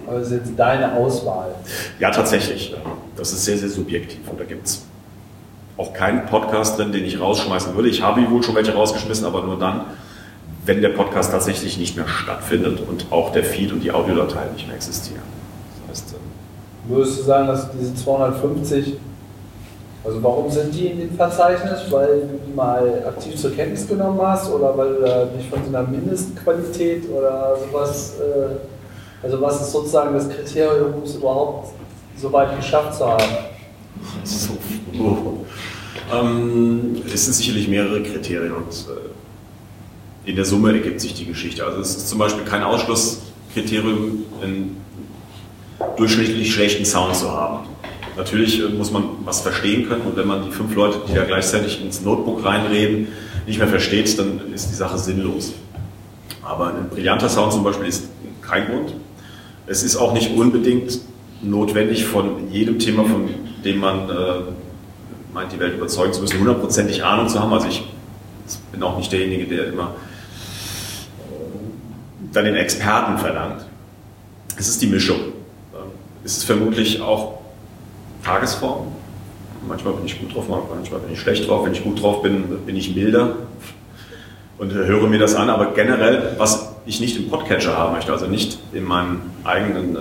[0.07, 1.55] Aber das ist jetzt deine Auswahl.
[1.99, 2.77] Ja, tatsächlich.
[3.17, 4.29] Das ist sehr, sehr subjektiv.
[4.31, 4.85] Und da gibt es
[5.79, 7.89] auch keinen Podcast drin, den ich rausschmeißen würde.
[7.89, 9.87] Ich habe wohl schon welche rausgeschmissen, aber nur dann,
[10.67, 14.67] wenn der Podcast tatsächlich nicht mehr stattfindet und auch der Feed und die Audiodateien nicht
[14.67, 15.23] mehr existieren.
[15.89, 16.38] Das heißt, ähm,
[16.89, 18.95] Würdest du sagen, dass diese 250,
[20.05, 21.81] also warum sind die in dem Verzeichnis?
[21.91, 25.61] Weil du die mal aktiv zur Kenntnis genommen hast oder weil du da nicht von
[25.63, 31.69] so einer Mindestqualität oder sowas, äh, also was ist sozusagen das Kriterium, um es überhaupt
[32.17, 33.35] so weit geschafft zu haben?
[34.25, 34.57] So.
[34.99, 35.45] Oh.
[36.11, 41.65] Ähm, es sind sicherlich mehrere Kriterien und äh, in der Summe ergibt sich die Geschichte.
[41.65, 44.88] Also es ist zum Beispiel kein Ausschlusskriterium, einen
[45.97, 47.69] durchschnittlich schlechten Sound zu haben.
[48.17, 51.25] Natürlich äh, muss man was verstehen können und wenn man die fünf Leute, die da
[51.25, 53.09] gleichzeitig ins Notebook reinreden,
[53.47, 55.53] nicht mehr versteht, dann ist die Sache sinnlos.
[56.43, 58.09] Aber ein brillanter Sound zum Beispiel ist
[58.43, 58.95] kein Grund.
[59.67, 60.99] Es ist auch nicht unbedingt
[61.43, 63.29] notwendig, von jedem Thema, von
[63.65, 64.15] dem man äh,
[65.33, 67.53] meint, die Welt überzeugen zu müssen, hundertprozentig Ahnung zu haben.
[67.53, 67.83] Also ich
[68.73, 69.95] bin auch nicht derjenige, der immer
[71.29, 73.65] äh, dann den Experten verlangt.
[74.57, 75.38] Es ist die Mischung.
[76.19, 77.39] Ähm, Es ist vermutlich auch
[78.25, 78.89] Tagesform.
[79.67, 81.65] Manchmal bin ich gut drauf, manchmal bin ich schlecht drauf.
[81.65, 83.37] Wenn ich gut drauf bin, bin ich milder
[84.59, 85.51] und höre mir das an.
[85.51, 89.99] Aber generell, was ich nicht im Podcatcher haben möchte, also nicht in meinem eigenen äh,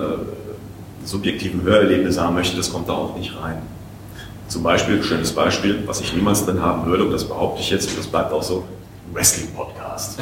[1.04, 3.62] subjektiven Hörerlebnis haben möchte, das kommt da auch nicht rein.
[4.48, 7.90] Zum Beispiel, schönes Beispiel, was ich niemals drin haben würde, und das behaupte ich jetzt,
[7.90, 8.64] und das bleibt auch so,
[9.12, 10.18] Wrestling-Podcast.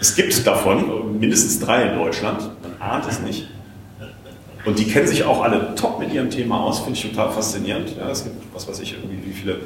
[0.00, 3.48] Es gibt davon mindestens drei in Deutschland, man ahnt es nicht.
[4.68, 7.96] Und die kennen sich auch alle top mit ihrem Thema aus, finde ich total faszinierend.
[7.98, 9.56] Ja, es gibt, was weiß ich, irgendwie wie viele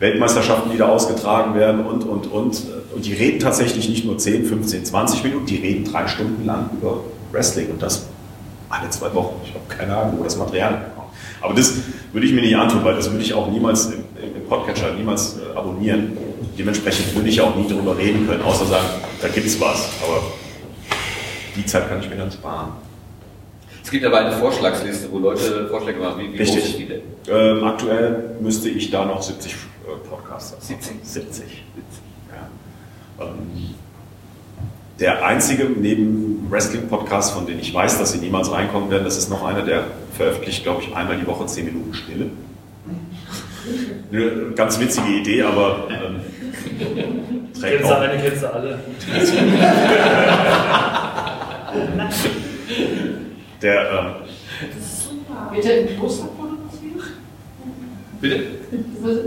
[0.00, 2.62] Weltmeisterschaften, die da ausgetragen werden und, und, und.
[2.94, 6.68] Und die reden tatsächlich nicht nur 10, 15, 20 Minuten, die reden drei Stunden lang
[6.78, 7.00] über
[7.32, 8.06] Wrestling und das
[8.68, 9.36] alle zwei Wochen.
[9.44, 11.08] Ich habe keine Ahnung, wo das Material herkommt.
[11.40, 11.72] Aber das
[12.12, 15.38] würde ich mir nicht antun, weil das würde ich auch niemals im, im Podcatcher niemals
[15.38, 16.18] äh, abonnieren.
[16.58, 18.86] Dementsprechend würde ich auch nie darüber reden können, außer sagen,
[19.22, 19.88] da gibt's was.
[20.02, 20.22] Aber
[21.56, 22.89] die Zeit kann ich mir dann sparen.
[23.82, 26.20] Es gibt aber eine Vorschlagsliste, wo Leute Vorschläge machen.
[26.20, 26.60] Wie, wie Richtig.
[26.60, 27.00] groß ist die denn?
[27.28, 29.56] Ähm, aktuell müsste ich da noch 70 äh,
[30.08, 30.62] Podcasts haben.
[30.62, 30.96] 70?
[31.02, 31.44] 70.
[32.30, 33.26] Ja.
[33.26, 33.74] Ähm,
[35.00, 39.30] der einzige neben Wrestling-Podcast, von denen ich weiß, dass sie niemals reinkommen werden, das ist
[39.30, 42.26] noch einer, der veröffentlicht, glaube ich, einmal die Woche 10 Minuten Stille.
[44.12, 46.20] Eine ganz witzige Idee, aber ähm,
[47.58, 48.00] trägt kennst auch.
[48.00, 48.78] Eine kennst du alle.
[53.62, 57.04] Der, ähm, Wird er im Kloster produziert?
[58.20, 58.42] Bitte?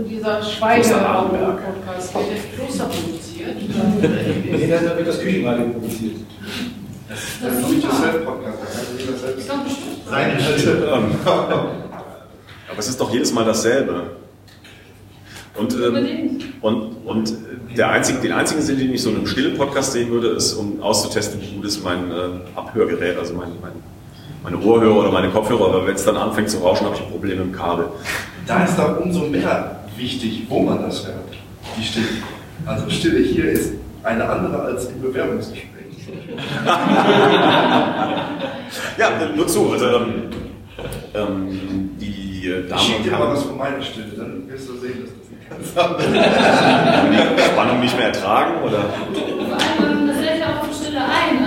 [0.08, 3.56] Dieser Schweige-Podcast wird im Kloster produziert?
[4.50, 6.16] Nee, da wird das Küchenradio produziert.
[7.08, 8.58] Das ist das ist Self-Podcast.
[10.08, 11.16] Seine ähm,
[12.68, 14.16] Aber es ist doch jedes Mal dasselbe.
[15.56, 17.34] Und, ähm, und, und
[17.76, 20.54] der einzige, den einzigen Sinn, den ich so in einem stillen Podcast sehen würde, ist,
[20.54, 22.14] um auszutesten, wie gut ist mein äh,
[22.56, 23.72] Abhörgerät, also mein, mein,
[24.44, 25.66] meine Ohrhörer oder meine Kopfhörer.
[25.66, 27.86] Aber wenn es dann anfängt zu rauschen, habe ich Probleme im Kabel.
[28.46, 31.16] Da ist doch umso mehr wichtig, wo man das hört,
[31.76, 32.06] die Stille.
[32.66, 33.72] Also Stille hier ist
[34.02, 35.70] eine andere als im Bewerbungsgespräch.
[38.98, 39.72] ja, nur zu.
[39.72, 40.24] Also, ähm,
[41.14, 44.98] ähm, die Damen ich schicke dir mal was von meiner Stille, dann wirst du sehen,
[45.00, 45.10] dass
[45.74, 48.62] das die Spannung nicht mehr ertragen?
[48.62, 48.84] Oder?
[49.48, 51.43] Vor allem, das lädt ja auch auf Stille ein.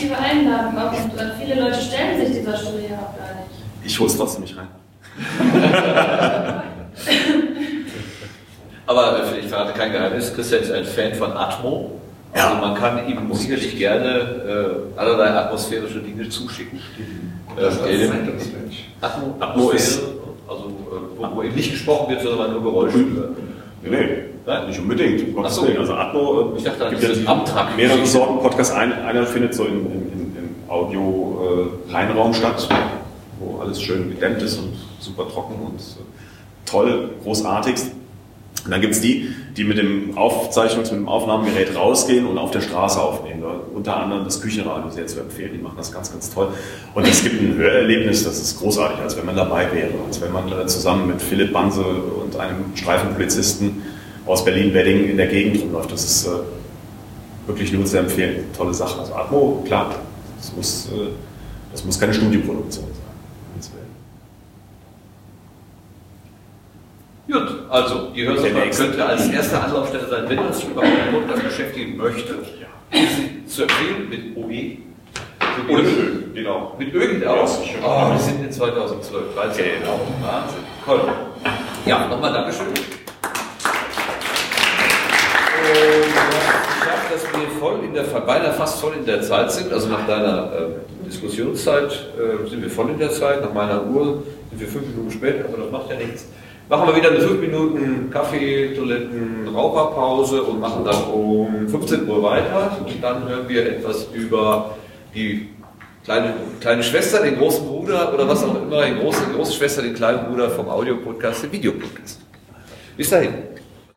[0.00, 0.92] Ist aktive Einladung auch.
[0.92, 3.50] Und äh, viele Leute stellen sich dieser ja auch gar nicht.
[3.84, 4.68] Ich hol's trotzdem nicht rein.
[8.86, 12.00] Aber ich verrate kein Geheimnis, Christian ist ein Fan von Atmo.
[12.32, 12.60] Also ja.
[12.60, 14.08] man kann ihm sicherlich gerne
[14.96, 16.80] äh, allerlei atmosphärische Dinge zuschicken.
[17.56, 18.08] Das äh,
[19.00, 20.00] Atmo, Atmo ist
[20.48, 23.49] also äh, wo, wo, eben nicht gesprochen wird, sondern nur Geräusche hören.
[23.82, 24.08] Nee, nee,
[24.46, 24.66] Nein?
[24.68, 25.36] nicht unbedingt.
[25.42, 25.66] Ach so.
[25.66, 27.76] Also Atmo, äh, ich dachte, gibt ja Amtrak.
[27.76, 28.74] mehrere Sorten Podcasts.
[28.74, 32.68] Ein, einer findet so im, im, im Audio-Reinraum äh, statt,
[33.38, 36.04] wo alles schön gedämmt ist und super trocken und äh,
[36.66, 37.92] toll, großartigst.
[38.64, 42.50] Und dann gibt es die, die mit dem Aufzeichnungs-, mit dem Aufnahmegerät rausgehen und auf
[42.50, 43.42] der Straße aufnehmen.
[43.74, 45.52] Unter anderem das Küchenradio sehr zu empfehlen.
[45.54, 46.48] Die machen das ganz, ganz toll.
[46.94, 49.90] Und es gibt ein Hörerlebnis, das ist großartig, als wenn man dabei wäre.
[50.06, 53.82] Als wenn man zusammen mit Philipp Banse und einem Streifenpolizisten
[54.26, 55.92] aus Berlin-Wedding in der Gegend rumläuft.
[55.92, 56.30] Das ist äh,
[57.46, 58.44] wirklich nur zu empfehlen.
[58.56, 59.00] Tolle Sache.
[59.00, 59.94] Also Atmo, klar,
[60.38, 61.08] das muss, äh,
[61.72, 63.09] das muss keine Studioproduktion sein.
[67.30, 71.44] Gut, also die Hörsache könnte als erste Anlaufstelle sein, wenn man sich überhaupt mit Podcast
[71.44, 72.34] beschäftigen möchte,
[72.92, 74.78] sie zu empfehlen mit OE.
[75.68, 76.74] Oder mit Ö, genau.
[76.76, 77.48] Mit Ö geht auch.
[77.84, 79.64] Oh, wir sind in 2012, 13.
[79.80, 80.00] Genau.
[80.22, 80.58] Wahnsinn.
[80.84, 81.00] Toll.
[81.86, 82.66] Ja, nochmal Dankeschön.
[82.66, 82.74] Und
[86.80, 89.72] geschafft, dass wir voll in der, beinahe fast voll in der Zeit sind.
[89.72, 93.40] Also nach deiner äh, Diskussionszeit äh, sind wir voll in der Zeit.
[93.40, 96.26] Nach meiner Uhr sind wir fünf Minuten spät, aber das macht ja nichts.
[96.70, 102.22] Machen wir wieder eine 5 Minuten Kaffee, Toiletten, Raucherpause und machen dann um 15 Uhr
[102.22, 102.78] weiter.
[102.86, 104.76] Und dann hören wir etwas über
[105.12, 105.48] die
[106.04, 109.82] kleine, kleine Schwester, den großen Bruder oder was auch immer, die große, die große Schwester,
[109.82, 112.20] den kleinen Bruder vom Audiopodcast, den Videopodcast.
[112.96, 113.34] Bis dahin.